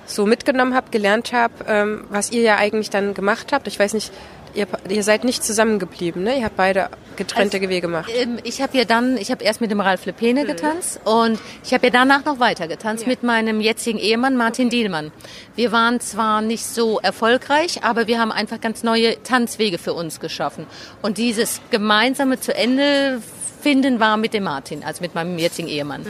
so 0.06 0.26
mitgenommen 0.26 0.74
habe, 0.74 0.90
gelernt 0.90 1.32
habe, 1.32 1.54
ähm, 1.66 2.04
was 2.10 2.30
ihr 2.30 2.42
ja 2.42 2.56
eigentlich 2.56 2.90
dann 2.90 3.14
gemacht 3.14 3.52
habt. 3.52 3.66
Ich 3.66 3.78
weiß 3.78 3.94
nicht, 3.94 4.12
Ihr, 4.54 4.68
ihr 4.88 5.02
seid 5.02 5.24
nicht 5.24 5.42
zusammengeblieben, 5.42 6.22
ne? 6.22 6.38
Ihr 6.38 6.44
habt 6.44 6.56
beide 6.56 6.88
getrennte 7.16 7.56
also, 7.56 7.68
Wege 7.68 7.80
gemacht. 7.80 8.10
Ähm, 8.14 8.38
ich 8.44 8.62
habe 8.62 8.78
ja 8.78 8.84
dann, 8.84 9.16
ich 9.16 9.32
habe 9.32 9.42
erst 9.42 9.60
mit 9.60 9.72
dem 9.72 9.80
Ralf 9.80 10.06
Lepene 10.06 10.44
mhm. 10.44 10.46
getanzt 10.46 11.00
und 11.04 11.40
ich 11.64 11.74
habe 11.74 11.86
ja 11.86 11.90
danach 11.90 12.24
noch 12.24 12.38
weiter 12.38 12.68
getanzt 12.68 13.02
ja. 13.02 13.08
mit 13.08 13.24
meinem 13.24 13.60
jetzigen 13.60 13.98
Ehemann 13.98 14.36
Martin 14.36 14.70
Dielmann. 14.70 15.10
Wir 15.56 15.72
waren 15.72 15.98
zwar 15.98 16.40
nicht 16.40 16.64
so 16.64 17.00
erfolgreich, 17.00 17.82
aber 17.82 18.06
wir 18.06 18.20
haben 18.20 18.30
einfach 18.30 18.60
ganz 18.60 18.84
neue 18.84 19.20
Tanzwege 19.24 19.78
für 19.78 19.92
uns 19.92 20.20
geschaffen. 20.20 20.66
Und 21.02 21.18
dieses 21.18 21.60
gemeinsame 21.70 22.38
zu 22.38 22.54
Ende 22.54 23.20
finden 23.60 23.98
war 23.98 24.16
mit 24.16 24.34
dem 24.34 24.44
Martin, 24.44 24.84
also 24.84 25.02
mit 25.02 25.16
meinem 25.16 25.36
jetzigen 25.36 25.66
Ehemann. 25.66 26.02
Mhm. 26.02 26.06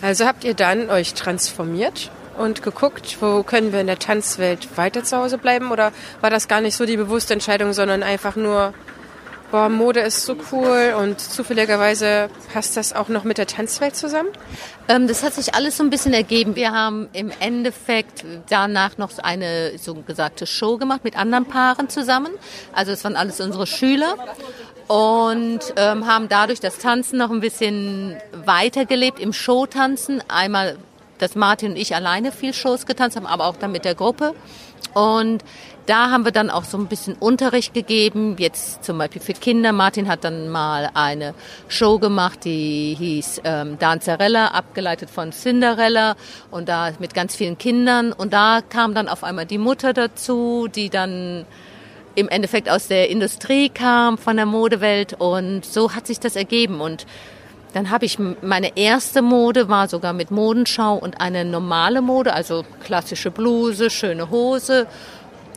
Also 0.00 0.26
habt 0.26 0.42
ihr 0.42 0.54
dann 0.54 0.90
euch 0.90 1.14
transformiert 1.14 2.10
und 2.38 2.62
geguckt, 2.62 3.18
wo 3.20 3.42
können 3.42 3.72
wir 3.72 3.80
in 3.80 3.86
der 3.86 3.98
Tanzwelt 3.98 4.76
weiter 4.76 5.04
zu 5.04 5.16
Hause 5.16 5.38
bleiben? 5.38 5.70
Oder 5.70 5.92
war 6.20 6.30
das 6.30 6.48
gar 6.48 6.60
nicht 6.60 6.76
so 6.76 6.86
die 6.86 6.96
bewusste 6.96 7.34
Entscheidung, 7.34 7.72
sondern 7.72 8.02
einfach 8.02 8.36
nur, 8.36 8.74
boah, 9.50 9.68
Mode 9.68 10.00
ist 10.00 10.24
so 10.24 10.36
cool 10.50 10.94
und 10.98 11.20
zufälligerweise 11.20 12.30
passt 12.52 12.76
das 12.76 12.92
auch 12.92 13.08
noch 13.08 13.24
mit 13.24 13.38
der 13.38 13.46
Tanzwelt 13.46 13.94
zusammen? 13.94 14.30
Ähm, 14.88 15.06
das 15.06 15.22
hat 15.22 15.34
sich 15.34 15.54
alles 15.54 15.76
so 15.76 15.84
ein 15.84 15.90
bisschen 15.90 16.14
ergeben. 16.14 16.56
Wir 16.56 16.72
haben 16.72 17.08
im 17.12 17.30
Endeffekt 17.38 18.24
danach 18.48 18.98
noch 18.98 19.10
eine 19.18 19.78
so 19.78 19.94
gesagte 19.94 20.46
Show 20.46 20.78
gemacht 20.78 21.04
mit 21.04 21.16
anderen 21.16 21.46
Paaren 21.46 21.88
zusammen. 21.88 22.32
Also 22.72 22.92
es 22.92 23.04
waren 23.04 23.16
alles 23.16 23.40
unsere 23.40 23.66
Schüler. 23.66 24.14
und 24.88 25.60
ähm, 25.76 26.06
haben 26.06 26.28
dadurch 26.28 26.60
das 26.60 26.78
Tanzen 26.78 27.18
noch 27.18 27.30
ein 27.30 27.40
bisschen 27.40 28.16
weitergelebt 28.44 29.20
im 29.20 29.32
Showtanzen. 29.32 30.22
Einmal, 30.28 30.76
dass 31.22 31.34
Martin 31.34 31.70
und 31.70 31.76
ich 31.76 31.94
alleine 31.94 32.32
viel 32.32 32.52
Shows 32.52 32.86
getanzt 32.86 33.16
haben, 33.16 33.26
aber 33.26 33.46
auch 33.46 33.56
dann 33.56 33.72
mit 33.72 33.84
der 33.84 33.94
Gruppe. 33.94 34.34
Und 34.94 35.42
da 35.86 36.10
haben 36.10 36.24
wir 36.24 36.32
dann 36.32 36.50
auch 36.50 36.64
so 36.64 36.76
ein 36.78 36.86
bisschen 36.86 37.14
Unterricht 37.14 37.74
gegeben, 37.74 38.36
jetzt 38.38 38.84
zum 38.84 38.98
Beispiel 38.98 39.22
für 39.22 39.32
Kinder. 39.32 39.72
Martin 39.72 40.08
hat 40.08 40.22
dann 40.22 40.48
mal 40.48 40.90
eine 40.94 41.34
Show 41.68 41.98
gemacht, 41.98 42.44
die 42.44 42.94
hieß 42.98 43.40
ähm, 43.44 43.78
Danzarella, 43.78 44.48
abgeleitet 44.48 45.10
von 45.10 45.32
Cinderella 45.32 46.14
und 46.50 46.68
da 46.68 46.90
mit 46.98 47.14
ganz 47.14 47.34
vielen 47.34 47.58
Kindern. 47.58 48.12
Und 48.12 48.32
da 48.32 48.60
kam 48.68 48.94
dann 48.94 49.08
auf 49.08 49.24
einmal 49.24 49.46
die 49.46 49.58
Mutter 49.58 49.92
dazu, 49.92 50.68
die 50.72 50.90
dann 50.90 51.46
im 52.14 52.28
Endeffekt 52.28 52.68
aus 52.68 52.88
der 52.88 53.08
Industrie 53.08 53.68
kam, 53.68 54.18
von 54.18 54.36
der 54.36 54.46
Modewelt 54.46 55.14
und 55.18 55.64
so 55.64 55.94
hat 55.94 56.06
sich 56.06 56.20
das 56.20 56.36
ergeben 56.36 56.80
und 56.80 57.06
dann 57.72 57.90
habe 57.90 58.04
ich 58.04 58.18
meine 58.18 58.76
erste 58.76 59.22
Mode 59.22 59.68
war 59.68 59.88
sogar 59.88 60.12
mit 60.12 60.30
Modenschau 60.30 60.94
und 60.94 61.20
eine 61.20 61.44
normale 61.44 62.02
Mode, 62.02 62.34
also 62.34 62.64
klassische 62.82 63.30
Bluse, 63.30 63.90
schöne 63.90 64.30
Hose 64.30 64.86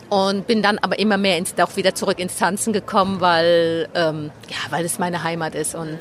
und 0.09 0.47
bin 0.47 0.61
dann 0.61 0.77
aber 0.77 0.99
immer 0.99 1.17
mehr 1.17 1.37
ins, 1.37 1.57
auch 1.59 1.75
wieder 1.75 1.95
zurück 1.95 2.19
ins 2.19 2.37
Tanzen 2.37 2.73
gekommen, 2.73 3.21
weil 3.21 3.89
ähm, 3.95 4.31
ja, 4.49 4.57
weil 4.71 4.85
es 4.85 4.99
meine 4.99 5.23
Heimat 5.23 5.55
ist 5.55 5.75
und 5.75 5.97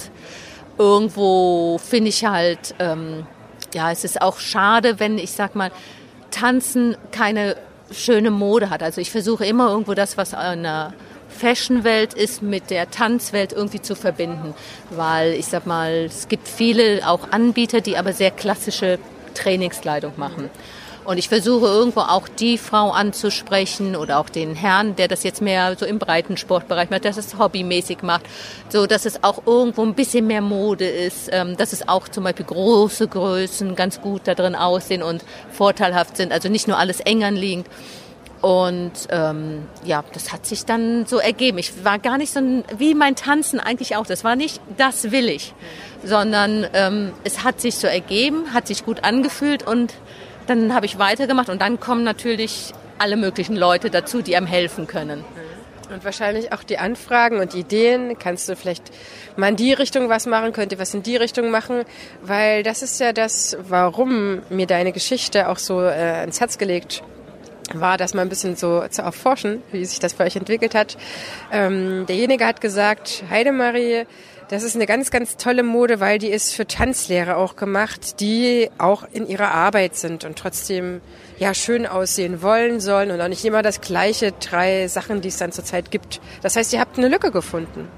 irgendwo 0.78 1.78
finde 1.78 2.10
ich 2.10 2.24
halt 2.24 2.74
ähm, 2.78 3.26
ja, 3.74 3.90
es 3.90 4.04
ist 4.04 4.22
auch 4.22 4.38
schade, 4.38 5.00
wenn 5.00 5.18
ich 5.18 5.32
sag 5.32 5.54
mal 5.54 5.70
Tanzen 6.30 6.96
keine 7.10 7.56
schöne 7.90 8.30
Mode 8.30 8.70
hat. 8.70 8.82
Also 8.82 9.00
ich 9.00 9.10
versuche 9.10 9.44
immer 9.44 9.68
irgendwo 9.70 9.94
das, 9.94 10.16
was 10.16 10.32
in 10.32 10.62
der 10.62 10.94
Fashion-Welt 11.34 12.14
ist, 12.14 12.42
mit 12.42 12.70
der 12.70 12.90
Tanzwelt 12.90 13.52
irgendwie 13.52 13.82
zu 13.82 13.94
verbinden. 13.94 14.54
Weil 14.90 15.32
ich 15.32 15.46
sag 15.46 15.66
mal, 15.66 16.04
es 16.06 16.28
gibt 16.28 16.48
viele 16.48 17.06
auch 17.06 17.30
Anbieter, 17.30 17.80
die 17.80 17.96
aber 17.96 18.12
sehr 18.12 18.30
klassische 18.30 18.98
Trainingskleidung 19.34 20.12
machen. 20.16 20.50
Und 21.04 21.18
ich 21.18 21.28
versuche 21.28 21.66
irgendwo 21.66 22.00
auch 22.00 22.28
die 22.28 22.56
Frau 22.56 22.90
anzusprechen 22.90 23.94
oder 23.94 24.18
auch 24.18 24.30
den 24.30 24.54
Herrn, 24.54 24.96
der 24.96 25.06
das 25.06 25.22
jetzt 25.22 25.42
mehr 25.42 25.76
so 25.78 25.84
im 25.84 25.98
breiten 25.98 26.38
Sportbereich 26.38 26.88
macht, 26.88 27.04
dass 27.04 27.18
es 27.18 27.38
hobbymäßig 27.38 28.02
macht, 28.02 28.24
so 28.70 28.86
dass 28.86 29.04
es 29.04 29.22
auch 29.22 29.42
irgendwo 29.46 29.82
ein 29.82 29.94
bisschen 29.94 30.26
mehr 30.26 30.40
Mode 30.40 30.86
ist, 30.86 31.28
ähm, 31.30 31.58
dass 31.58 31.74
es 31.74 31.88
auch 31.88 32.08
zum 32.08 32.24
Beispiel 32.24 32.46
große 32.46 33.06
Größen 33.08 33.76
ganz 33.76 34.00
gut 34.00 34.22
da 34.24 34.34
drin 34.34 34.54
aussehen 34.54 35.02
und 35.02 35.22
vorteilhaft 35.52 36.16
sind, 36.16 36.32
also 36.32 36.48
nicht 36.48 36.68
nur 36.68 36.78
alles 36.78 37.00
eng 37.00 37.22
anliegend. 37.22 37.66
Und 38.44 38.92
ähm, 39.08 39.66
ja, 39.86 40.04
das 40.12 40.30
hat 40.30 40.44
sich 40.44 40.66
dann 40.66 41.06
so 41.06 41.16
ergeben. 41.16 41.56
Ich 41.56 41.82
war 41.82 41.98
gar 41.98 42.18
nicht 42.18 42.30
so 42.30 42.40
ein, 42.40 42.62
wie 42.76 42.94
mein 42.94 43.16
Tanzen 43.16 43.58
eigentlich 43.58 43.96
auch. 43.96 44.04
Das 44.04 44.22
war 44.22 44.36
nicht, 44.36 44.60
das 44.76 45.12
will 45.12 45.30
ich, 45.30 45.54
sondern 46.04 46.66
ähm, 46.74 47.12
es 47.24 47.42
hat 47.42 47.62
sich 47.62 47.76
so 47.76 47.86
ergeben, 47.86 48.52
hat 48.52 48.66
sich 48.66 48.84
gut 48.84 49.02
angefühlt 49.02 49.66
und 49.66 49.94
dann 50.46 50.74
habe 50.74 50.84
ich 50.84 50.98
weitergemacht 50.98 51.48
und 51.48 51.62
dann 51.62 51.80
kommen 51.80 52.04
natürlich 52.04 52.74
alle 52.98 53.16
möglichen 53.16 53.56
Leute 53.56 53.88
dazu, 53.88 54.20
die 54.20 54.36
einem 54.36 54.46
helfen 54.46 54.86
können. 54.86 55.24
Und 55.90 56.04
wahrscheinlich 56.04 56.52
auch 56.52 56.64
die 56.64 56.76
Anfragen 56.76 57.40
und 57.40 57.54
Ideen. 57.54 58.18
Kannst 58.18 58.50
du 58.50 58.56
vielleicht 58.56 58.90
mal 59.36 59.48
in 59.48 59.56
die 59.56 59.72
Richtung 59.72 60.10
was 60.10 60.26
machen? 60.26 60.52
Könnt 60.52 60.70
ihr 60.70 60.78
was 60.78 60.92
in 60.92 61.02
die 61.02 61.16
Richtung 61.16 61.50
machen? 61.50 61.84
Weil 62.20 62.62
das 62.62 62.82
ist 62.82 63.00
ja 63.00 63.14
das, 63.14 63.56
warum 63.66 64.42
mir 64.50 64.66
deine 64.66 64.92
Geschichte 64.92 65.48
auch 65.48 65.58
so 65.58 65.80
äh, 65.80 66.24
ins 66.24 66.40
Herz 66.40 66.58
gelegt 66.58 67.02
war, 67.72 67.96
das 67.96 68.14
mal 68.14 68.22
ein 68.22 68.28
bisschen 68.28 68.56
so 68.56 68.86
zu 68.88 69.02
erforschen, 69.02 69.62
wie 69.72 69.84
sich 69.84 69.98
das 69.98 70.12
für 70.12 70.24
euch 70.24 70.36
entwickelt 70.36 70.74
hat. 70.74 70.96
Ähm, 71.50 72.04
derjenige 72.06 72.44
hat 72.46 72.60
gesagt, 72.60 73.24
Heidemarie, 73.30 74.06
das 74.48 74.62
ist 74.62 74.76
eine 74.76 74.86
ganz, 74.86 75.10
ganz 75.10 75.36
tolle 75.36 75.62
Mode, 75.62 76.00
weil 76.00 76.18
die 76.18 76.28
ist 76.28 76.54
für 76.54 76.66
Tanzlehrer 76.66 77.38
auch 77.38 77.56
gemacht, 77.56 78.20
die 78.20 78.68
auch 78.78 79.04
in 79.10 79.26
ihrer 79.26 79.52
Arbeit 79.52 79.96
sind 79.96 80.24
und 80.24 80.38
trotzdem 80.38 81.00
ja 81.38 81.54
schön 81.54 81.86
aussehen 81.86 82.42
wollen 82.42 82.80
sollen 82.80 83.10
und 83.10 83.20
auch 83.20 83.28
nicht 83.28 83.44
immer 83.44 83.62
das 83.62 83.80
gleiche 83.80 84.32
drei 84.32 84.86
Sachen, 84.88 85.22
die 85.22 85.28
es 85.28 85.38
dann 85.38 85.52
zurzeit 85.52 85.90
gibt. 85.90 86.20
Das 86.42 86.56
heißt, 86.56 86.72
ihr 86.74 86.80
habt 86.80 86.98
eine 86.98 87.08
Lücke 87.08 87.30
gefunden. 87.30 87.88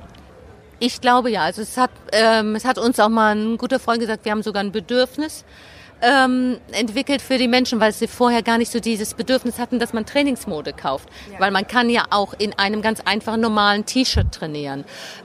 Ich 0.79 1.01
glaube 1.01 1.31
ja. 1.31 1.43
Also 1.43 1.63
es 1.63 1.77
hat, 1.77 1.91
ähm, 2.13 2.55
es 2.55 2.65
hat 2.65 2.79
uns 2.79 3.01
auch 3.01 3.09
mal 3.09 3.35
ein 3.35 3.57
guter 3.57 3.81
Freund 3.81 4.01
gesagt, 4.01 4.25
wir 4.25 4.33
haben 4.33 4.43
sogar 4.43 4.63
ein 4.63 4.73
Bedürfnis 4.73 5.45
ähm, 6.03 6.59
entwickelt 6.73 7.23
für 7.23 7.39
die 7.39 7.49
Menschen, 7.49 7.81
weil 7.81 7.93
sie 7.93 8.07
vorher 8.07 8.43
gar 8.43 8.59
nicht 8.59 8.71
so 8.71 8.81
dieses 8.81 9.15
Bedürfnis 9.15 9.59
hatten, 9.59 9.79
dass 9.79 9.93
man 9.93 10.07
Trainingsmode 10.07 10.73
kauft. 10.73 11.09
Ja. 11.33 11.41
Weil 11.41 11.51
man 11.51 11.67
kann 11.67 11.89
ja 11.89 12.05
auch 12.11 12.35
in 12.39 12.59
einem 12.59 12.83
ganz 12.83 13.01
einfachen 13.01 13.41
normalen 13.41 13.87
T-Shirt 13.87 14.33
trainieren, 14.33 14.85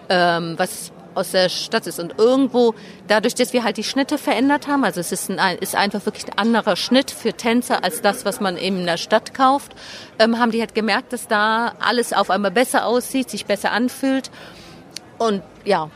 ähm, 0.10 0.56
was 0.58 0.92
aus 1.13 1.32
der 1.32 1.50
Stadt 1.50 1.88
ist. 1.88 2.00
Und 2.00 2.18
irgendwo, 2.18 2.74
dadurch, 3.08 3.36
dass 3.36 3.54
wir 3.54 3.63
halt 3.63 3.78
die 3.78 3.84
Schnitte 3.84 4.18
verändert 4.18 4.68
haben, 4.68 4.84
also 4.84 5.00
es 5.00 5.12
ist, 5.12 5.30
ein, 5.30 5.58
ist 5.58 5.75
einfach 5.75 6.06
wirklich 6.06 6.25
ein 6.28 6.38
anderer 6.38 6.75
Schnitt 6.75 7.12
für 7.12 7.34
Tänzer 7.34 7.84
als 7.84 8.01
das, 8.01 8.25
was 8.25 8.40
man 8.40 8.58
eben 8.58 8.80
in 8.80 8.86
der 8.86 8.98
Stadt 8.98 9.34
kauft, 9.34 9.74
ähm, 10.20 10.40
haben 10.40 10.51
die 10.51 10.62
halt 10.62 10.74
gemerkt, 10.74 11.13
dass 11.13 11.28
da 11.28 11.74
alles 11.80 12.13
auf 12.13 12.30
einmal 12.30 12.51
besser 12.51 12.86
aussieht, 12.86 13.30
sich 13.30 13.46
besser 13.46 13.72
anfühlt. 13.72 14.32
Und 15.18 15.44
ja, 15.66 15.90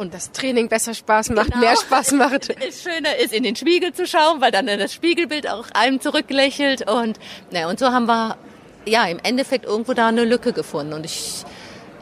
und 0.00 0.14
das 0.14 0.32
Training 0.32 0.68
besser 0.68 0.94
Spaß 0.94 1.30
macht, 1.30 1.52
genau. 1.52 1.58
mehr 1.58 1.76
Spaß 1.76 2.12
macht. 2.12 2.48
Das 2.60 2.82
Schöne 2.82 3.16
ist, 3.22 3.32
in 3.32 3.42
den 3.42 3.56
Spiegel 3.56 3.92
zu 3.92 4.06
schauen, 4.06 4.40
weil 4.40 4.50
dann 4.50 4.66
das 4.66 4.92
Spiegelbild 4.92 5.48
auch 5.48 5.66
einem 5.74 6.00
zurücklächelt. 6.00 6.90
Und, 6.90 7.18
na, 7.50 7.68
und 7.68 7.78
so 7.78 7.86
haben 7.86 8.06
wir 8.06 8.36
ja 8.86 9.04
im 9.06 9.18
Endeffekt 9.22 9.66
irgendwo 9.66 9.92
da 9.92 10.08
eine 10.08 10.24
Lücke 10.24 10.52
gefunden. 10.52 10.94
Und 10.94 11.04
ich 11.04 11.44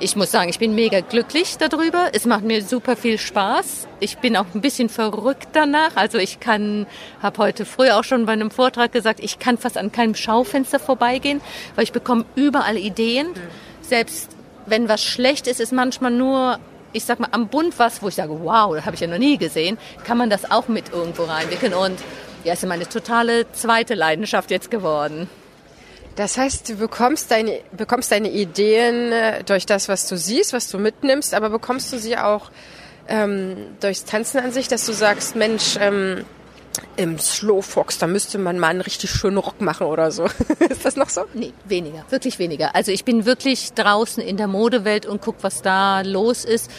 ich 0.01 0.15
muss 0.15 0.31
sagen, 0.31 0.49
ich 0.49 0.61
bin 0.61 0.77
mega 0.77 1.01
glücklich 1.01 1.57
darüber. 1.59 2.11
Es 2.13 2.25
macht 2.25 2.45
mir 2.45 2.63
super 2.63 2.95
viel 2.95 3.19
Spaß. 3.19 3.89
Ich 3.99 4.19
bin 4.19 4.37
auch 4.37 4.47
ein 4.55 4.61
bisschen 4.61 4.89
verrückt 4.89 5.49
danach. 5.55 5.97
Also 5.97 6.19
ich 6.19 6.39
kann, 6.39 6.87
habe 7.21 7.39
heute 7.39 7.65
früh 7.65 7.91
auch 7.91 8.05
schon 8.05 8.25
bei 8.25 8.33
einem 8.33 8.53
Vortrag 8.53 8.93
gesagt, 8.93 9.19
ich 9.21 9.41
kann 9.41 9.59
fast 9.59 9.77
an 9.77 9.91
keinem 9.91 10.15
Schaufenster 10.15 10.79
vorbeigehen, 10.79 11.41
weil 11.75 11.83
ich 11.83 11.93
bekomme 11.93 12.27
überall 12.37 12.77
Ideen. 12.77 13.29
Mhm. 13.29 13.35
Selbst 13.83 14.31
wenn 14.67 14.89
was 14.89 15.03
schlecht 15.03 15.49
ist, 15.49 15.59
ist 15.59 15.73
manchmal 15.73 16.13
nur 16.13 16.61
ich 16.99 17.05
sag 17.05 17.19
mal, 17.21 17.29
am 17.33 17.49
Bund 17.49 17.79
was, 17.79 18.03
wo 18.03 18.09
ich 18.09 18.15
sage, 18.15 18.39
wow, 18.45 18.75
das 18.75 18.85
habe 18.85 18.95
ich 18.95 19.01
ja 19.01 19.07
noch 19.07 19.19
nie 19.19 19.39
gesehen, 19.39 19.79
kann 20.05 20.19
man 20.19 20.29
das 20.29 20.51
auch 20.51 20.69
mit 20.69 20.93
irgendwo 20.93 21.25
reinwickeln. 21.25 21.73
Und 21.73 21.99
ja, 22.45 22.53
ist 22.53 22.67
meine 22.67 22.89
totale 22.89 23.51
zweite 23.53 23.95
Leidenschaft 23.95 24.51
jetzt 24.51 24.71
geworden. 24.71 25.29
Das 26.17 26.37
heißt, 26.37 26.69
du 26.69 26.75
bekommst 26.77 27.31
deine, 27.31 27.61
bekommst 27.73 28.11
deine 28.11 28.31
Ideen 28.31 29.13
äh, 29.13 29.45
durch 29.45 29.67
das, 29.67 29.89
was 29.89 30.09
du 30.09 30.17
siehst, 30.17 30.53
was 30.53 30.69
du 30.69 30.79
mitnimmst, 30.79 31.33
aber 31.33 31.49
bekommst 31.49 31.93
du 31.93 31.99
sie 31.99 32.19
auch 32.19 32.51
ähm, 33.07 33.57
durchs 33.81 34.05
Tanzen 34.05 34.41
an 34.41 34.53
sich, 34.53 34.67
dass 34.67 34.85
du 34.85 34.93
sagst, 34.93 35.37
Mensch, 35.37 35.77
ähm, 35.81 36.25
im 36.97 37.19
Slowfox, 37.19 37.99
da 37.99 38.07
müsste 38.07 38.39
man 38.39 38.59
mal 38.59 38.69
einen 38.69 38.81
richtig 38.81 39.11
schönen 39.11 39.39
Rock 39.39 39.61
machen 39.61 39.87
oder 39.87 40.11
so. 40.11 40.25
ist 40.69 40.85
das 40.85 40.97
noch 40.97 41.09
so? 41.09 41.23
Nee, 41.35 41.53
weniger, 41.65 42.05
wirklich 42.11 42.39
weniger. 42.39 42.75
Also 42.75 42.93
ich 42.93 43.05
bin 43.05 43.25
wirklich 43.25 43.73
draußen 43.75 44.23
in 44.23 44.37
der 44.37 44.49
Modewelt 44.49 45.07
und 45.07 45.23
guck, 45.23 45.37
was 45.43 45.63
da 45.63 46.01
los 46.03 46.45
ist 46.45 46.71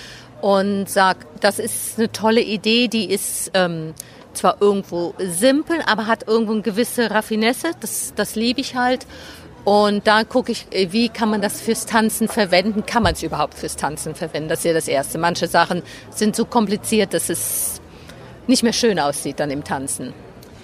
und 0.41 0.89
sag, 0.89 1.17
das 1.41 1.59
ist 1.59 1.97
eine 1.97 2.11
tolle 2.11 2.41
Idee, 2.41 2.87
die 2.87 3.09
ist 3.09 3.51
ähm, 3.53 3.93
zwar 4.33 4.61
irgendwo 4.61 5.13
simpel, 5.19 5.81
aber 5.85 6.07
hat 6.07 6.27
irgendwo 6.27 6.53
eine 6.53 6.61
gewisse 6.61 7.11
Raffinesse. 7.11 7.71
Das, 7.79 8.13
das 8.15 8.35
liebe 8.35 8.61
ich 8.61 8.75
halt. 8.75 9.05
Und 9.65 10.07
da 10.07 10.23
gucke 10.23 10.51
ich, 10.51 10.67
äh, 10.71 10.91
wie 10.91 11.09
kann 11.09 11.29
man 11.29 11.41
das 11.41 11.61
fürs 11.61 11.85
Tanzen 11.85 12.27
verwenden? 12.27 12.85
Kann 12.85 13.03
man 13.03 13.13
es 13.13 13.23
überhaupt 13.23 13.55
fürs 13.55 13.75
Tanzen 13.75 14.15
verwenden? 14.15 14.49
Das 14.49 14.59
ist 14.59 14.65
ja 14.65 14.73
das 14.73 14.87
Erste. 14.87 15.17
Manche 15.17 15.47
Sachen 15.47 15.83
sind 16.09 16.35
so 16.35 16.45
kompliziert, 16.45 17.13
dass 17.13 17.29
es 17.29 17.78
nicht 18.49 18.63
mehr 18.63 18.73
schön 18.73 18.99
aussieht 18.99 19.39
dann 19.39 19.51
im 19.51 19.63
Tanzen. 19.63 20.13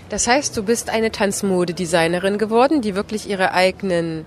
Das 0.10 0.27
heißt, 0.27 0.56
du 0.58 0.63
bist 0.63 0.89
eine 0.89 1.12
Tanzmodedesignerin 1.12 2.38
geworden, 2.38 2.82
die 2.82 2.96
wirklich 2.96 3.30
ihre 3.30 3.54
eigenen 3.54 4.25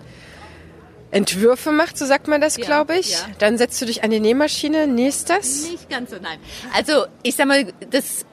Entwürfe 1.10 1.72
macht, 1.72 1.96
so 1.96 2.04
sagt 2.06 2.28
man 2.28 2.40
das, 2.40 2.56
ja, 2.56 2.64
glaube 2.64 2.96
ich. 2.96 3.12
Ja. 3.12 3.18
Dann 3.38 3.58
setzt 3.58 3.80
du 3.80 3.86
dich 3.86 4.02
an 4.04 4.10
die 4.10 4.20
Nähmaschine, 4.20 4.86
nähst 4.86 5.30
das? 5.30 5.70
Nicht 5.70 5.88
ganz 5.88 6.10
so, 6.10 6.16
nein. 6.16 6.38
Also 6.74 7.06
ich 7.22 7.36
sag 7.36 7.46
mal, 7.46 7.66
das 7.90 8.26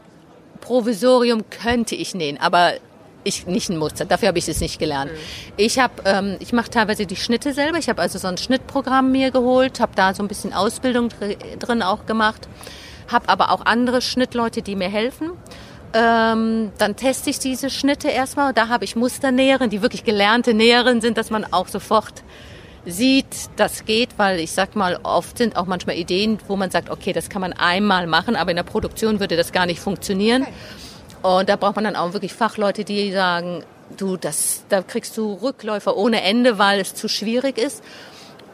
Provisorium 0.62 1.44
könnte 1.50 1.96
ich 1.96 2.16
nähen, 2.16 2.38
aber 2.40 2.74
ich 3.24 3.48
nicht 3.48 3.70
ein 3.70 3.78
Muster. 3.78 4.06
Dafür 4.06 4.28
habe 4.28 4.38
ich 4.38 4.48
es 4.48 4.60
nicht 4.60 4.78
gelernt. 4.78 5.12
Mhm. 5.12 5.18
Ich 5.58 5.80
habe, 5.80 5.94
ähm, 6.06 6.38
ich 6.40 6.54
mache 6.54 6.70
teilweise 6.70 7.06
die 7.06 7.16
Schnitte 7.16 7.54
selber. 7.54 7.78
Ich 7.78 7.90
habe 7.90 8.02
also 8.02 8.20
so 8.20 8.28
ein 8.28 8.38
Schnittprogramm 8.38 9.12
mir 9.12 9.32
geholt, 9.32 9.80
habe 9.80 9.94
da 9.96 10.14
so 10.14 10.24
ein 10.24 10.28
bisschen 10.28 10.54
Ausbildung 10.54 11.10
drin 11.60 11.82
auch 11.82 12.06
gemacht, 12.06 12.48
habe 13.08 13.30
aber 13.30 13.52
auch 13.52 13.66
andere 13.66 14.02
Schnittleute, 14.02 14.62
die 14.62 14.76
mir 14.76 14.90
helfen. 14.90 15.32
Ähm, 15.94 16.72
dann 16.78 16.96
teste 16.96 17.30
ich 17.30 17.40
diese 17.40 17.70
Schnitte 17.70 18.10
erstmal. 18.10 18.54
Da 18.54 18.68
habe 18.68 18.84
ich 18.84 18.96
Musternäherin, 18.96 19.70
die 19.70 19.82
wirklich 19.82 20.04
gelernte 20.04 20.54
Näherin 20.54 21.02
sind, 21.02 21.18
dass 21.18 21.30
man 21.30 21.46
auch 21.52 21.68
sofort 21.68 22.24
sieht, 22.86 23.50
das 23.56 23.86
geht, 23.86 24.10
weil 24.18 24.40
ich 24.40 24.52
sag 24.52 24.76
mal, 24.76 25.00
oft 25.04 25.38
sind 25.38 25.56
auch 25.56 25.66
manchmal 25.66 25.96
Ideen, 25.96 26.38
wo 26.48 26.56
man 26.56 26.70
sagt, 26.70 26.90
okay, 26.90 27.14
das 27.14 27.30
kann 27.30 27.42
man 27.42 27.54
einmal 27.54 28.08
machen, 28.08 28.36
aber 28.36 28.52
in 28.52 28.58
der 28.58 28.64
Produktion 28.64 29.20
würde 29.20 29.38
das 29.38 29.52
gar 29.52 29.66
nicht 29.66 29.80
funktionieren. 29.80 30.44
Okay. 30.44 30.54
Und 31.24 31.50
da 31.50 31.56
braucht 31.56 31.76
man 31.76 31.86
dann 31.86 31.96
auch 31.96 32.14
wirklich 32.14 32.34
Fachleute, 32.34 32.84
die 32.84 33.12
sagen, 33.12 33.64
du, 33.98 34.18
das, 34.18 34.64
da 34.70 34.82
kriegst 34.82 35.18
du 35.18 35.34
Rückläufer 35.34 35.98
ohne 35.98 36.22
Ende, 36.22 36.60
weil 36.60 36.80
es 36.80 36.94
zu 36.94 37.08
schwierig 37.08 37.58
ist. 37.58 37.84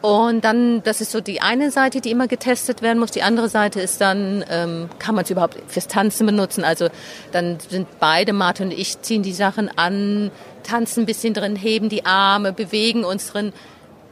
Und 0.02 0.44
dann, 0.44 0.82
das 0.82 1.00
ist 1.00 1.12
so 1.12 1.20
die 1.20 1.40
eine 1.40 1.70
Seite, 1.70 2.00
die 2.00 2.10
immer 2.10 2.26
getestet 2.26 2.82
werden 2.82 2.98
muss. 2.98 3.12
Die 3.12 3.22
andere 3.22 3.48
Seite 3.48 3.80
ist 3.80 4.00
dann, 4.00 4.44
ähm, 4.50 4.88
kann 4.98 5.14
man 5.14 5.22
es 5.22 5.30
überhaupt 5.30 5.56
fürs 5.68 5.86
Tanzen 5.86 6.26
benutzen? 6.26 6.64
Also 6.64 6.88
dann 7.30 7.58
sind 7.68 7.86
beide, 8.00 8.32
Martin 8.32 8.66
und 8.66 8.72
ich, 8.72 9.00
ziehen 9.00 9.22
die 9.22 9.32
Sachen 9.32 9.70
an, 9.78 10.32
tanzen 10.64 11.04
ein 11.04 11.06
bisschen 11.06 11.34
drin, 11.34 11.54
heben 11.54 11.88
die 11.88 12.04
Arme, 12.04 12.52
bewegen 12.52 13.04
uns 13.04 13.30
drin. 13.30 13.52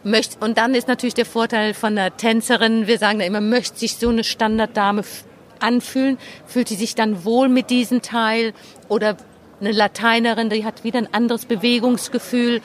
Möcht, 0.04 0.40
und 0.40 0.56
dann 0.58 0.74
ist 0.76 0.86
natürlich 0.86 1.14
der 1.14 1.26
Vorteil 1.26 1.74
von 1.74 1.96
der 1.96 2.16
Tänzerin, 2.16 2.86
wir 2.86 2.98
sagen 2.98 3.18
da 3.18 3.24
immer, 3.24 3.40
möchte 3.40 3.78
sich 3.78 3.96
so 3.96 4.08
eine 4.08 4.24
Standarddame 4.24 5.02
anfühlen, 5.58 6.18
fühlt 6.46 6.68
sie 6.68 6.76
sich 6.76 6.94
dann 6.94 7.24
wohl 7.24 7.48
mit 7.48 7.68
diesem 7.68 8.00
Teil 8.00 8.54
oder 8.88 9.16
eine 9.60 9.72
Lateinerin, 9.72 10.48
die 10.48 10.64
hat 10.64 10.84
wieder 10.84 10.98
ein 10.98 11.12
anderes 11.12 11.44
Bewegungsgefühl. 11.44 12.62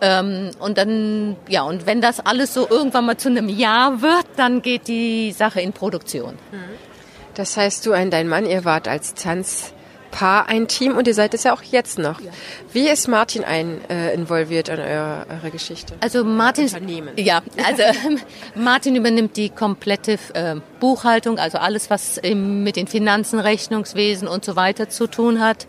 Ähm, 0.00 0.50
und 0.58 0.78
dann, 0.78 1.36
ja, 1.48 1.62
und 1.62 1.86
wenn 1.86 2.00
das 2.00 2.20
alles 2.20 2.52
so 2.52 2.68
irgendwann 2.68 3.06
mal 3.06 3.16
zu 3.16 3.28
einem 3.28 3.48
Jahr 3.48 4.02
wird, 4.02 4.26
dann 4.36 4.62
geht 4.62 4.88
die 4.88 5.32
Sache 5.32 5.60
in 5.60 5.72
Produktion. 5.72 6.38
Das 7.34 7.56
heißt, 7.56 7.84
du 7.86 7.92
und 7.92 8.10
dein 8.10 8.28
Mann, 8.28 8.46
ihr 8.46 8.64
wart 8.64 8.86
als 8.86 9.14
Tanzpaar 9.14 10.46
ein 10.48 10.68
Team 10.68 10.96
und 10.96 11.08
ihr 11.08 11.14
seid 11.14 11.34
es 11.34 11.44
ja 11.44 11.52
auch 11.52 11.62
jetzt 11.62 11.98
noch. 11.98 12.20
Ja. 12.20 12.30
Wie 12.72 12.88
ist 12.88 13.08
Martin 13.08 13.44
ein, 13.44 13.80
äh, 13.88 14.14
involviert 14.14 14.68
in 14.68 14.78
eure, 14.78 15.26
eure 15.28 15.50
Geschichte? 15.50 15.94
Also 16.00 16.24
Martin, 16.24 16.66
Unternehmen. 16.66 17.10
ja, 17.16 17.42
also 17.64 17.82
Martin 18.54 18.94
übernimmt 18.94 19.36
die 19.36 19.50
komplette 19.50 20.18
äh, 20.34 20.56
Buchhaltung, 20.80 21.38
also 21.38 21.58
alles, 21.58 21.90
was 21.90 22.18
im, 22.18 22.62
mit 22.62 22.76
den 22.76 22.86
Finanzen, 22.86 23.38
Rechnungswesen 23.38 24.28
und 24.28 24.44
so 24.44 24.54
weiter 24.54 24.88
zu 24.88 25.06
tun 25.06 25.40
hat. 25.40 25.66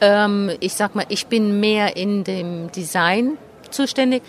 Ähm, 0.00 0.50
ich 0.60 0.74
sag 0.74 0.94
mal, 0.94 1.06
ich 1.08 1.26
bin 1.26 1.58
mehr 1.58 1.96
in 1.96 2.24
dem 2.24 2.70
Design 2.72 3.38
zuständig 3.70 4.22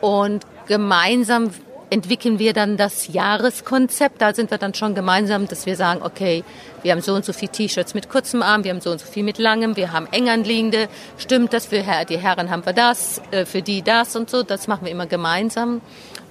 und 0.00 0.44
gemeinsam 0.66 1.50
entwickeln 1.90 2.38
wir 2.38 2.52
dann 2.52 2.76
das 2.76 3.08
Jahreskonzept. 3.08 4.20
Da 4.20 4.34
sind 4.34 4.50
wir 4.50 4.58
dann 4.58 4.74
schon 4.74 4.94
gemeinsam, 4.94 5.48
dass 5.48 5.66
wir 5.66 5.76
sagen, 5.76 6.02
okay, 6.02 6.44
wir 6.82 6.92
haben 6.92 7.00
so 7.00 7.14
und 7.14 7.24
so 7.24 7.32
viele 7.32 7.52
T-Shirts 7.52 7.94
mit 7.94 8.08
kurzem 8.08 8.42
Arm, 8.42 8.64
wir 8.64 8.72
haben 8.72 8.80
so 8.80 8.90
und 8.90 9.00
so 9.00 9.06
viel 9.06 9.24
mit 9.24 9.38
langem, 9.38 9.76
wir 9.76 9.92
haben 9.92 10.06
eng 10.10 10.28
anliegende. 10.28 10.88
Stimmt 11.16 11.52
das 11.52 11.66
für 11.66 11.82
die 12.08 12.18
Herren 12.18 12.50
haben 12.50 12.64
wir 12.66 12.72
das, 12.72 13.22
äh, 13.30 13.44
für 13.44 13.62
die 13.62 13.82
das 13.82 14.16
und 14.16 14.30
so. 14.30 14.42
Das 14.42 14.68
machen 14.68 14.84
wir 14.84 14.92
immer 14.92 15.06
gemeinsam. 15.06 15.80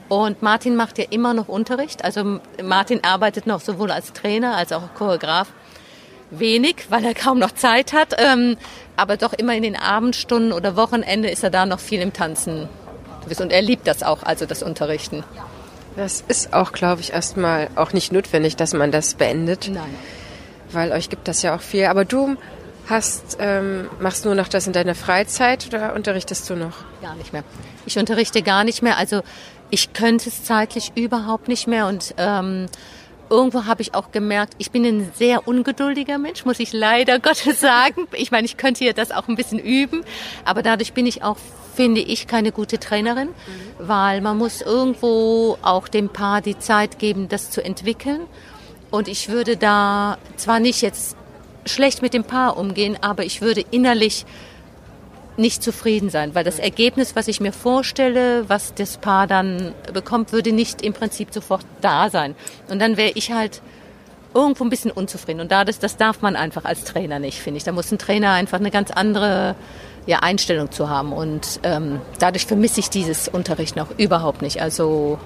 Und 0.09 0.41
Martin 0.41 0.75
macht 0.75 0.97
ja 0.99 1.05
immer 1.09 1.33
noch 1.33 1.49
Unterricht. 1.49 2.03
Also 2.05 2.39
Martin 2.63 3.03
arbeitet 3.03 3.45
noch 3.45 3.59
sowohl 3.59 3.91
als 3.91 4.13
Trainer 4.13 4.55
als 4.55 4.71
auch 4.71 4.93
Choreograf. 4.95 5.49
Wenig, 6.29 6.85
weil 6.89 7.05
er 7.05 7.13
kaum 7.13 7.39
noch 7.39 7.51
Zeit 7.51 7.93
hat. 7.93 8.15
Aber 8.97 9.15
doch 9.15 9.33
immer 9.33 9.55
in 9.55 9.63
den 9.63 9.75
Abendstunden 9.75 10.51
oder 10.51 10.75
Wochenende 10.75 11.29
ist 11.29 11.43
er 11.43 11.49
da 11.49 11.65
noch 11.65 11.79
viel 11.79 12.01
im 12.01 12.11
Tanzen. 12.11 12.67
Und 13.39 13.51
er 13.51 13.61
liebt 13.61 13.87
das 13.87 14.03
auch, 14.03 14.23
also 14.23 14.45
das 14.45 14.63
Unterrichten. 14.63 15.23
Das 15.95 16.23
ist 16.27 16.53
auch, 16.53 16.71
glaube 16.71 17.01
ich, 17.01 17.13
erstmal 17.13 17.69
auch 17.75 17.93
nicht 17.93 18.11
notwendig, 18.11 18.55
dass 18.55 18.73
man 18.73 18.91
das 18.91 19.15
beendet. 19.15 19.69
Nein. 19.71 19.95
Weil 20.71 20.91
euch 20.91 21.09
gibt 21.09 21.27
das 21.27 21.41
ja 21.41 21.55
auch 21.55 21.61
viel. 21.61 21.85
Aber 21.85 22.05
du 22.05 22.37
hast, 22.89 23.37
ähm, 23.39 23.89
machst 23.99 24.25
nur 24.25 24.35
noch 24.35 24.47
das 24.47 24.67
in 24.67 24.73
deiner 24.73 24.95
Freizeit 24.95 25.67
oder 25.67 25.93
unterrichtest 25.93 26.49
du 26.49 26.55
noch? 26.55 26.73
Gar 27.01 27.15
nicht 27.15 27.33
mehr. 27.33 27.43
Ich 27.85 27.97
unterrichte 27.97 28.41
gar 28.41 28.63
nicht 28.63 28.81
mehr. 28.81 28.97
Also 28.97 29.21
ich 29.69 29.93
könnte 29.93 30.29
es 30.29 30.43
zeitlich 30.43 30.93
überhaupt 30.95 31.47
nicht 31.47 31.67
mehr 31.67 31.87
und 31.87 32.13
ähm, 32.17 32.67
irgendwo 33.29 33.65
habe 33.65 33.81
ich 33.81 33.93
auch 33.93 34.11
gemerkt, 34.11 34.53
ich 34.57 34.71
bin 34.71 34.85
ein 34.85 35.11
sehr 35.15 35.47
ungeduldiger 35.47 36.17
Mensch, 36.17 36.45
muss 36.45 36.59
ich 36.59 36.73
leider 36.73 37.19
Gottes 37.27 37.59
sagen. 37.59 38.07
Ich 38.13 38.31
meine, 38.31 38.45
ich 38.45 38.57
könnte 38.57 38.83
hier 38.83 38.93
das 38.93 39.11
auch 39.11 39.27
ein 39.27 39.35
bisschen 39.35 39.59
üben, 39.59 40.03
aber 40.45 40.63
dadurch 40.63 40.93
bin 40.93 41.05
ich 41.05 41.23
auch, 41.23 41.37
finde 41.75 42.01
ich, 42.01 42.27
keine 42.27 42.51
gute 42.51 42.79
Trainerin, 42.79 43.29
weil 43.79 44.21
man 44.21 44.37
muss 44.37 44.61
irgendwo 44.61 45.57
auch 45.61 45.87
dem 45.87 46.09
Paar 46.09 46.41
die 46.41 46.57
Zeit 46.57 46.99
geben, 46.99 47.29
das 47.29 47.51
zu 47.51 47.63
entwickeln. 47.63 48.21
Und 48.89 49.07
ich 49.07 49.29
würde 49.29 49.57
da 49.57 50.17
zwar 50.37 50.59
nicht 50.59 50.81
jetzt 50.81 51.15
schlecht 51.65 52.01
mit 52.01 52.13
dem 52.13 52.23
Paar 52.23 52.57
umgehen, 52.57 52.97
aber 53.01 53.25
ich 53.25 53.41
würde 53.41 53.63
innerlich 53.71 54.25
nicht 55.37 55.63
zufrieden 55.63 56.09
sein, 56.09 56.35
weil 56.35 56.43
das 56.43 56.59
Ergebnis, 56.59 57.15
was 57.15 57.27
ich 57.27 57.39
mir 57.39 57.51
vorstelle, 57.51 58.49
was 58.49 58.73
das 58.73 58.97
Paar 58.97 59.27
dann 59.27 59.73
bekommt, 59.93 60.31
würde 60.31 60.51
nicht 60.51 60.81
im 60.81 60.93
Prinzip 60.93 61.33
sofort 61.33 61.65
da 61.81 62.09
sein. 62.09 62.35
Und 62.69 62.79
dann 62.79 62.97
wäre 62.97 63.11
ich 63.13 63.31
halt 63.31 63.61
irgendwo 64.33 64.63
ein 64.63 64.69
bisschen 64.69 64.91
unzufrieden. 64.91 65.41
Und 65.41 65.51
das, 65.51 65.79
das 65.79 65.97
darf 65.97 66.21
man 66.21 66.35
einfach 66.35 66.65
als 66.65 66.83
Trainer 66.83 67.19
nicht, 67.19 67.39
finde 67.39 67.57
ich. 67.57 67.63
Da 67.63 67.71
muss 67.71 67.91
ein 67.91 67.97
Trainer 67.97 68.31
einfach 68.31 68.59
eine 68.59 68.71
ganz 68.71 68.91
andere 68.91 69.55
ja, 70.05 70.19
Einstellung 70.19 70.71
zu 70.71 70.89
haben. 70.89 71.13
Und 71.13 71.59
ähm, 71.63 72.01
dadurch 72.19 72.45
vermisse 72.45 72.79
ich 72.79 72.89
dieses 72.89 73.27
Unterrichten 73.27 73.79
auch 73.79 73.91
überhaupt 73.97 74.41
nicht. 74.41 74.61
Also 74.61 75.19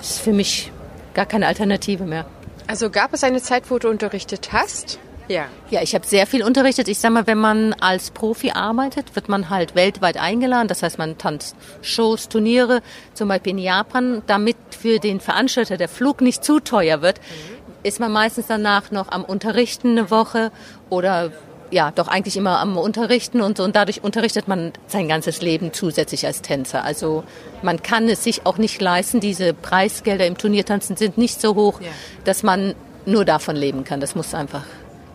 ist 0.00 0.20
für 0.20 0.32
mich 0.32 0.72
gar 1.14 1.26
keine 1.26 1.46
Alternative 1.46 2.04
mehr. 2.04 2.26
Also 2.66 2.90
gab 2.90 3.12
es 3.12 3.24
eine 3.24 3.42
Zeit, 3.42 3.70
wo 3.70 3.78
du 3.78 3.88
unterrichtet 3.88 4.52
hast? 4.52 4.98
Ja. 5.28 5.46
Ja, 5.70 5.82
ich 5.82 5.94
habe 5.94 6.06
sehr 6.06 6.26
viel 6.26 6.42
unterrichtet. 6.42 6.88
Ich 6.88 6.98
sage 6.98 7.14
mal, 7.14 7.26
wenn 7.26 7.38
man 7.38 7.72
als 7.74 8.10
Profi 8.10 8.50
arbeitet, 8.50 9.14
wird 9.14 9.28
man 9.28 9.50
halt 9.50 9.74
weltweit 9.74 10.16
eingeladen. 10.16 10.68
Das 10.68 10.82
heißt, 10.82 10.98
man 10.98 11.18
tanzt 11.18 11.56
Shows, 11.80 12.28
Turniere, 12.28 12.82
zum 13.14 13.28
Beispiel 13.28 13.52
in 13.52 13.58
Japan, 13.58 14.22
damit 14.26 14.56
für 14.70 14.98
den 14.98 15.20
Veranstalter 15.20 15.76
der 15.76 15.88
Flug 15.88 16.20
nicht 16.20 16.44
zu 16.44 16.60
teuer 16.60 17.02
wird, 17.02 17.18
mhm. 17.18 17.64
ist 17.82 18.00
man 18.00 18.12
meistens 18.12 18.46
danach 18.46 18.90
noch 18.90 19.10
am 19.10 19.24
Unterrichten 19.24 19.92
eine 19.92 20.10
Woche 20.10 20.50
oder 20.90 21.30
ja, 21.70 21.90
doch 21.90 22.08
eigentlich 22.08 22.36
immer 22.36 22.58
am 22.58 22.76
Unterrichten 22.76 23.40
und 23.40 23.56
so. 23.56 23.64
Und 23.64 23.74
dadurch 23.74 24.04
unterrichtet 24.04 24.46
man 24.46 24.72
sein 24.88 25.08
ganzes 25.08 25.40
Leben 25.40 25.72
zusätzlich 25.72 26.26
als 26.26 26.42
Tänzer. 26.42 26.84
Also 26.84 27.24
man 27.62 27.82
kann 27.82 28.08
es 28.08 28.22
sich 28.22 28.44
auch 28.44 28.58
nicht 28.58 28.80
leisten. 28.80 29.20
Diese 29.20 29.54
Preisgelder 29.54 30.26
im 30.26 30.36
Turniertanzen 30.36 30.98
sind 30.98 31.16
nicht 31.16 31.40
so 31.40 31.54
hoch, 31.54 31.80
ja. 31.80 31.88
dass 32.24 32.42
man 32.42 32.74
nur 33.06 33.24
davon 33.24 33.56
leben 33.56 33.84
kann. 33.84 34.00
Das 34.00 34.14
muss 34.14 34.34
einfach 34.34 34.64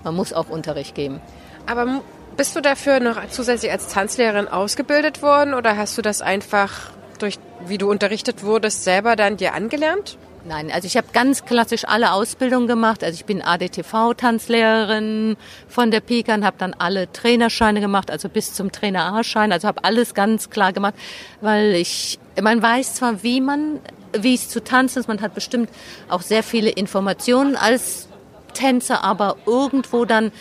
man 0.07 0.15
muss 0.15 0.31
auch 0.31 0.47
Unterricht 0.49 0.95
geben. 0.95 1.19
Aber 1.65 2.01
bist 2.37 2.55
du 2.55 2.61
dafür 2.61 3.01
noch 3.01 3.17
zusätzlich 3.29 3.71
als 3.71 3.89
Tanzlehrerin 3.89 4.47
ausgebildet 4.47 5.21
worden 5.21 5.53
oder 5.53 5.75
hast 5.75 5.97
du 5.97 6.01
das 6.01 6.21
einfach 6.21 6.91
durch, 7.19 7.39
wie 7.65 7.77
du 7.77 7.89
unterrichtet 7.89 8.43
wurdest, 8.43 8.85
selber 8.85 9.17
dann 9.17 9.35
dir 9.35 9.53
angelernt? 9.53 10.17
Nein, 10.45 10.71
also 10.71 10.85
ich 10.85 10.95
habe 10.95 11.07
ganz 11.11 11.43
klassisch 11.43 11.83
alle 11.85 12.13
Ausbildungen 12.13 12.67
gemacht. 12.67 13.03
Also 13.03 13.15
ich 13.15 13.25
bin 13.25 13.41
ADTV-Tanzlehrerin 13.41 15.35
von 15.67 15.91
der 15.91 15.99
Pika 15.99 16.35
und 16.35 16.45
habe 16.45 16.55
dann 16.57 16.73
alle 16.73 17.11
Trainerscheine 17.11 17.81
gemacht, 17.81 18.09
also 18.09 18.29
bis 18.29 18.53
zum 18.53 18.71
Trainer 18.71 19.13
A-Schein. 19.13 19.51
Also 19.51 19.67
habe 19.67 19.83
alles 19.83 20.13
ganz 20.13 20.49
klar 20.49 20.71
gemacht, 20.71 20.93
weil 21.41 21.73
ich, 21.73 22.17
man 22.41 22.61
weiß 22.61 22.93
zwar, 22.93 23.23
wie 23.23 23.41
man, 23.41 23.81
wie 24.17 24.35
es 24.35 24.47
zu 24.47 24.63
tanzen 24.63 24.99
ist. 24.99 25.07
Man 25.09 25.19
hat 25.19 25.35
bestimmt 25.35 25.69
auch 26.07 26.21
sehr 26.21 26.43
viele 26.43 26.69
Informationen 26.69 27.57
als 27.57 28.07
Tänzer, 28.53 29.03
aber 29.03 29.37
irgendwo 29.45 30.05
dann, 30.05 30.31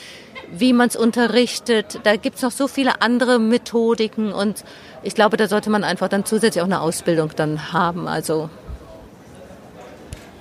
wie 0.51 0.73
man 0.73 0.89
es 0.89 0.97
unterrichtet. 0.97 2.01
Da 2.05 2.17
gibt 2.17 2.37
es 2.37 2.43
noch 2.43 2.51
so 2.51 2.69
viele 2.69 3.01
andere 3.03 3.39
Methodiken 3.39 4.33
und 4.33 4.65
ich 5.03 5.15
glaube, 5.15 5.37
da 5.37 5.49
sollte 5.49 5.71
man 5.71 5.85
einfach 5.85 6.09
dann 6.09 6.25
zusätzlich 6.25 6.63
auch 6.63 6.67
eine 6.67 6.81
Ausbildung 6.81 7.31
dann 7.37 7.73
haben. 7.73 8.09
Also 8.09 8.51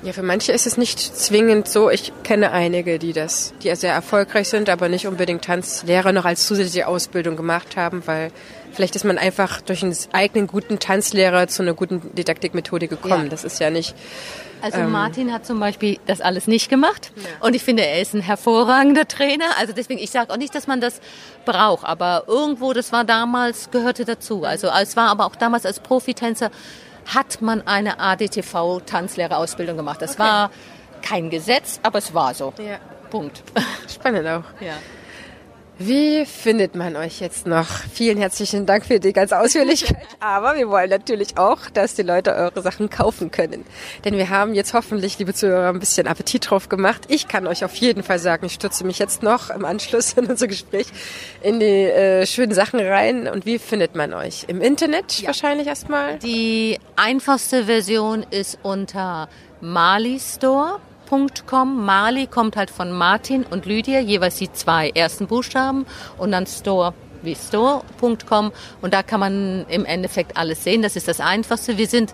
ja, 0.05 0.13
für 0.13 0.21
manche 0.21 0.51
ist 0.51 0.67
es 0.67 0.77
nicht 0.77 0.99
zwingend 0.99 1.67
so. 1.67 1.89
Ich 1.89 2.13
kenne 2.21 2.51
einige, 2.51 2.99
die 2.99 3.11
das, 3.11 3.55
die 3.63 3.75
sehr 3.75 3.91
erfolgreich 3.91 4.47
sind, 4.49 4.69
aber 4.69 4.87
nicht 4.87 5.07
unbedingt 5.07 5.43
Tanzlehrer 5.43 6.11
noch 6.11 6.25
als 6.25 6.45
zusätzliche 6.45 6.87
Ausbildung 6.87 7.35
gemacht 7.35 7.75
haben, 7.75 8.03
weil 8.05 8.31
vielleicht 8.71 8.95
ist 8.95 9.03
man 9.03 9.17
einfach 9.17 9.61
durch 9.61 9.81
einen 9.81 9.97
eigenen 10.11 10.45
guten 10.45 10.77
Tanzlehrer 10.77 11.47
zu 11.47 11.63
einer 11.63 11.73
guten 11.73 12.13
Didaktikmethode 12.13 12.87
gekommen. 12.87 13.23
Ja. 13.23 13.29
Das 13.29 13.43
ist 13.43 13.59
ja 13.59 13.71
nicht 13.71 13.95
also 14.65 14.79
ähm, 14.79 14.91
Martin 14.91 15.31
hat 15.31 15.45
zum 15.45 15.59
Beispiel 15.59 15.99
das 16.07 16.21
alles 16.21 16.47
nicht 16.47 16.69
gemacht 16.69 17.11
ja. 17.15 17.45
und 17.45 17.55
ich 17.55 17.63
finde, 17.63 17.85
er 17.85 18.01
ist 18.01 18.15
ein 18.15 18.21
hervorragender 18.21 19.07
Trainer. 19.07 19.45
Also 19.59 19.73
deswegen, 19.73 19.99
ich 19.99 20.09
sage 20.09 20.33
auch 20.33 20.37
nicht, 20.37 20.55
dass 20.55 20.65
man 20.65 20.81
das 20.81 21.01
braucht, 21.45 21.85
aber 21.85 22.23
irgendwo, 22.25 22.73
das 22.73 22.91
war 22.91 23.03
damals, 23.03 23.69
gehörte 23.69 24.05
dazu. 24.05 24.43
Also 24.43 24.69
es 24.69 24.97
war 24.97 25.09
aber 25.09 25.27
auch 25.27 25.35
damals 25.35 25.67
als 25.67 25.79
Profitänzer, 25.79 26.49
hat 27.05 27.43
man 27.43 27.67
eine 27.67 27.99
ADTV-Tanzlehrerausbildung 27.99 29.77
gemacht. 29.77 30.01
Das 30.01 30.13
okay. 30.13 30.23
war 30.23 30.51
kein 31.03 31.29
Gesetz, 31.29 31.79
aber 31.83 31.99
es 31.99 32.15
war 32.15 32.33
so. 32.33 32.51
Ja. 32.57 32.79
Punkt. 33.11 33.43
Spannend 33.87 34.27
auch. 34.27 34.43
Ja. 34.59 34.73
Wie 35.77 36.25
findet 36.25 36.73
man 36.75 36.95
euch 36.95 37.19
jetzt 37.19 37.47
noch? 37.47 37.67
Vielen 37.67 38.17
herzlichen 38.17 38.65
Dank 38.65 38.85
für 38.85 39.01
die 39.01 39.11
ganz 39.11 39.33
Ausführlichkeit. 39.33 40.07
Aber 40.21 40.55
wir 40.55 40.69
wollen 40.69 40.89
natürlich 40.89 41.37
auch, 41.37 41.69
dass 41.69 41.95
die 41.95 42.01
Leute 42.01 42.33
eure 42.33 42.61
Sachen 42.61 42.89
kaufen 42.89 43.29
können. 43.29 43.65
Denn 44.05 44.15
wir 44.15 44.29
haben 44.29 44.53
jetzt 44.53 44.73
hoffentlich, 44.73 45.19
liebe 45.19 45.33
Zuhörer, 45.33 45.67
ein 45.67 45.79
bisschen 45.79 46.07
Appetit 46.07 46.49
drauf 46.49 46.69
gemacht. 46.69 47.01
Ich 47.09 47.27
kann 47.27 47.45
euch 47.45 47.65
auf 47.65 47.75
jeden 47.75 48.03
Fall 48.03 48.19
sagen, 48.19 48.45
ich 48.45 48.53
stürze 48.53 48.85
mich 48.85 48.99
jetzt 48.99 49.21
noch 49.21 49.49
im 49.49 49.65
Anschluss 49.65 50.13
in 50.17 50.27
unser 50.27 50.47
Gespräch 50.47 50.87
in 51.43 51.59
die 51.59 51.65
äh, 51.65 52.25
schönen 52.25 52.53
Sachen 52.53 52.79
rein. 52.79 53.27
Und 53.27 53.45
wie 53.45 53.59
findet 53.59 53.95
man 53.95 54.13
euch? 54.13 54.45
Im 54.47 54.61
Internet 54.61 55.19
ja. 55.19 55.27
wahrscheinlich 55.27 55.67
erstmal? 55.67 56.19
Die 56.19 56.79
einfachste 56.95 57.65
Version 57.65 58.25
ist 58.31 58.59
unter 58.63 59.27
Mali 59.59 60.21
Store 60.21 60.79
Marley.com. 61.15 61.85
Marley 61.85 62.27
kommt 62.27 62.57
halt 62.57 62.69
von 62.69 62.91
Martin 62.91 63.43
und 63.43 63.65
Lydia, 63.65 63.99
jeweils 63.99 64.35
die 64.35 64.51
zwei 64.51 64.89
ersten 64.89 65.27
Buchstaben 65.27 65.85
und 66.17 66.31
dann 66.31 66.45
Store 66.45 66.93
wie 67.21 67.35
store.com 67.35 68.51
und 68.81 68.93
da 68.93 69.01
kann 69.01 69.19
man 69.19 69.65
im 69.69 69.85
Endeffekt 69.85 70.37
alles 70.37 70.63
sehen. 70.63 70.83
Das 70.83 70.95
ist 70.95 71.07
das 71.07 71.19
Einfachste. 71.19 71.77
Wir 71.77 71.87
sind 71.87 72.13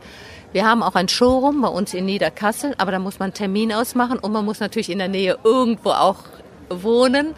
Wir 0.54 0.66
haben 0.66 0.84
auch 0.84 0.96
ein 0.96 1.08
Showroom 1.08 1.62
bei 1.62 1.70
uns 1.70 1.94
in 1.94 2.06
Niederkassel, 2.06 2.76
aber 2.78 2.92
da 2.92 3.00
muss 3.00 3.20
man 3.20 3.28
einen 3.28 3.34
Termin 3.34 3.74
ausmachen 3.74 4.20
und 4.20 4.34
man 4.34 4.44
muss 4.44 4.60
natürlich 4.60 4.90
in 4.90 5.00
der 5.00 5.08
Nähe 5.08 5.38
irgendwo 5.44 5.92
auch 5.92 6.24
wohnen. 6.70 7.36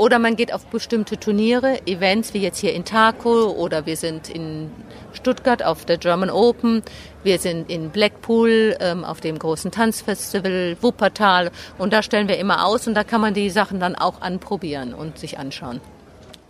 Oder 0.00 0.18
man 0.18 0.34
geht 0.34 0.54
auf 0.54 0.64
bestimmte 0.64 1.20
Turniere, 1.20 1.86
Events 1.86 2.32
wie 2.32 2.38
jetzt 2.38 2.58
hier 2.58 2.72
in 2.72 2.86
Taco 2.86 3.50
oder 3.50 3.84
wir 3.84 3.98
sind 3.98 4.30
in 4.30 4.70
Stuttgart 5.12 5.62
auf 5.62 5.84
der 5.84 5.98
German 5.98 6.30
Open, 6.30 6.82
wir 7.22 7.38
sind 7.38 7.70
in 7.70 7.90
Blackpool 7.90 8.78
ähm, 8.80 9.04
auf 9.04 9.20
dem 9.20 9.38
großen 9.38 9.70
Tanzfestival, 9.70 10.78
Wuppertal 10.80 11.50
und 11.76 11.92
da 11.92 12.02
stellen 12.02 12.28
wir 12.28 12.38
immer 12.38 12.64
aus 12.64 12.86
und 12.86 12.94
da 12.94 13.04
kann 13.04 13.20
man 13.20 13.34
die 13.34 13.50
Sachen 13.50 13.78
dann 13.78 13.94
auch 13.94 14.22
anprobieren 14.22 14.94
und 14.94 15.18
sich 15.18 15.38
anschauen. 15.38 15.82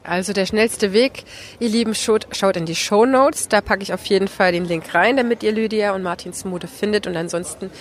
Also 0.05 0.33
der 0.33 0.47
schnellste 0.47 0.93
Weg, 0.93 1.25
ihr 1.59 1.71
Lieben, 1.71 1.97
schaut, 1.97 2.29
schaut 2.31 2.57
in 2.57 2.67
die 2.67 2.77
Show 2.77 3.05
Notes. 3.05 3.49
Da 3.49 3.61
packe 3.61 3.83
ich 3.83 3.93
auf 3.93 4.07
jeden 4.07 4.29
Fall 4.29 4.53
den 4.53 4.65
Link 4.65 4.95
rein, 4.95 5.17
damit 5.17 5.43
ihr 5.43 5.51
Lydia 5.51 5.93
und 5.93 6.05
Martins 6.05 6.45
Mode 6.45 6.69
findet. 6.69 7.09
Und 7.09 7.17
ansonsten 7.17 7.73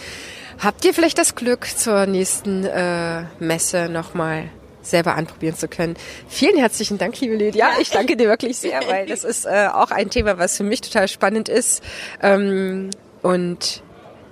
habt 0.57 0.83
ihr 0.83 0.95
vielleicht 0.95 1.19
das 1.19 1.35
Glück, 1.35 1.67
zur 1.67 2.07
nächsten 2.07 2.65
äh, 2.65 3.25
Messe 3.39 3.87
nochmal 3.87 4.49
selber 4.89 5.15
anprobieren 5.15 5.55
zu 5.55 5.67
können. 5.67 5.95
Vielen 6.27 6.57
herzlichen 6.57 6.97
Dank, 6.97 7.19
liebe 7.19 7.35
Lydia. 7.35 7.69
Ich 7.79 7.89
danke 7.89 8.17
dir 8.17 8.27
wirklich 8.27 8.57
sehr, 8.57 8.81
weil 8.87 9.07
das 9.07 9.23
ist 9.23 9.45
äh, 9.45 9.67
auch 9.71 9.91
ein 9.91 10.09
Thema, 10.09 10.37
was 10.37 10.57
für 10.57 10.63
mich 10.63 10.81
total 10.81 11.07
spannend 11.07 11.49
ist. 11.49 11.83
Ähm, 12.21 12.89
und 13.21 13.83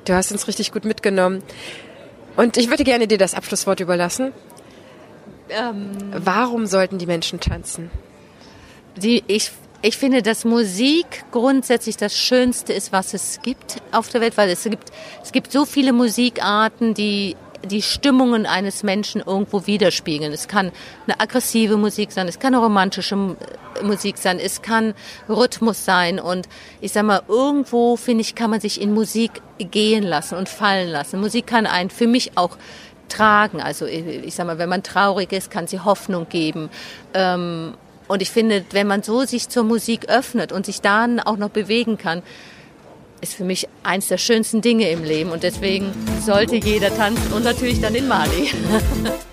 du 0.06 0.14
hast 0.14 0.32
uns 0.32 0.48
richtig 0.48 0.72
gut 0.72 0.86
mitgenommen. 0.86 1.44
Und 2.36 2.58
ich 2.58 2.70
würde 2.70 2.84
gerne 2.84 3.08
dir 3.08 3.18
das 3.18 3.34
Abschlusswort 3.34 3.80
überlassen. 3.80 4.32
Ähm, 5.50 5.92
Warum 6.12 6.66
sollten 6.66 6.98
die 6.98 7.06
Menschen 7.06 7.40
tanzen? 7.40 7.90
Die, 8.96 9.24
ich, 9.28 9.52
ich 9.82 9.98
finde, 9.98 10.22
dass 10.22 10.46
Musik 10.46 11.26
grundsätzlich 11.32 11.98
das 11.98 12.18
Schönste 12.18 12.74
ist, 12.74 12.92
was 12.92 13.14
es 13.14 13.40
gibt 13.42 13.82
auf 13.92 14.10
der 14.10 14.22
Welt, 14.22 14.38
weil 14.38 14.50
es 14.50 14.64
gibt, 14.64 14.92
es 15.24 15.32
gibt 15.32 15.52
so 15.52 15.66
viele 15.66 15.94
Musikarten, 15.94 16.94
die 16.94 17.36
die 17.66 17.82
Stimmungen 17.82 18.46
eines 18.46 18.84
Menschen 18.84 19.22
irgendwo 19.22 19.66
widerspiegeln. 19.68 20.32
Es 20.32 20.48
kann 20.48 20.72
eine 21.06 21.20
aggressive 21.20 21.78
Musik 21.78 22.12
sein, 22.12 22.28
es 22.28 22.40
kann 22.40 22.54
eine 22.54 22.64
romantische 22.64 23.36
Musik 23.84 24.18
sein, 24.18 24.40
es 24.40 24.62
kann 24.62 24.94
Rhythmus 25.30 25.86
sein 25.86 26.20
und 26.20 26.48
ich 26.82 26.92
sag 26.92 27.04
mal, 27.04 27.22
irgendwo 27.28 27.96
finde 27.96 28.22
ich, 28.22 28.36
kann 28.36 28.50
man 28.50 28.62
sich 28.62 28.82
in 28.82 28.94
Musik 28.94 29.42
gehen 29.58 30.04
lassen 30.04 30.36
und 30.38 30.50
fallen 30.50 30.90
lassen. 30.90 31.20
Musik 31.20 31.48
kann 31.48 31.66
einen 31.66 31.90
für 31.90 32.08
mich 32.08 32.38
auch 32.38 32.58
tragen. 33.10 33.62
Also 33.62 33.86
ich 33.86 34.36
sag 34.36 34.48
mal, 34.48 34.58
wenn 34.58 34.70
man 34.70 34.84
traurig 34.84 35.32
ist, 35.32 35.52
kann 35.52 35.68
sie 35.68 35.80
Hoffnung 35.80 36.28
geben. 36.30 36.70
Ähm, 37.14 37.74
und 38.08 38.22
ich 38.22 38.32
finde, 38.32 38.66
wenn 38.72 38.88
man 38.88 39.04
so 39.04 39.26
sich 39.26 39.50
zur 39.50 39.64
Musik 39.64 40.10
öffnet 40.10 40.52
und 40.52 40.66
sich 40.66 40.82
dann 40.82 41.20
auch 41.20 41.38
noch 41.38 41.50
bewegen 41.50 41.98
kann, 41.98 42.24
ist 43.22 43.34
für 43.34 43.44
mich 43.44 43.68
eins 43.84 44.08
der 44.08 44.18
schönsten 44.18 44.62
Dinge 44.62 44.90
im 44.90 45.04
Leben 45.04 45.32
und 45.32 45.44
deswegen 45.44 45.92
sollte 46.26 46.56
jeder 46.56 46.96
tanzen 46.96 47.34
und 47.34 47.44
natürlich 47.44 47.82
dann 47.82 47.96
in 47.96 48.08
Mali. 48.08 48.50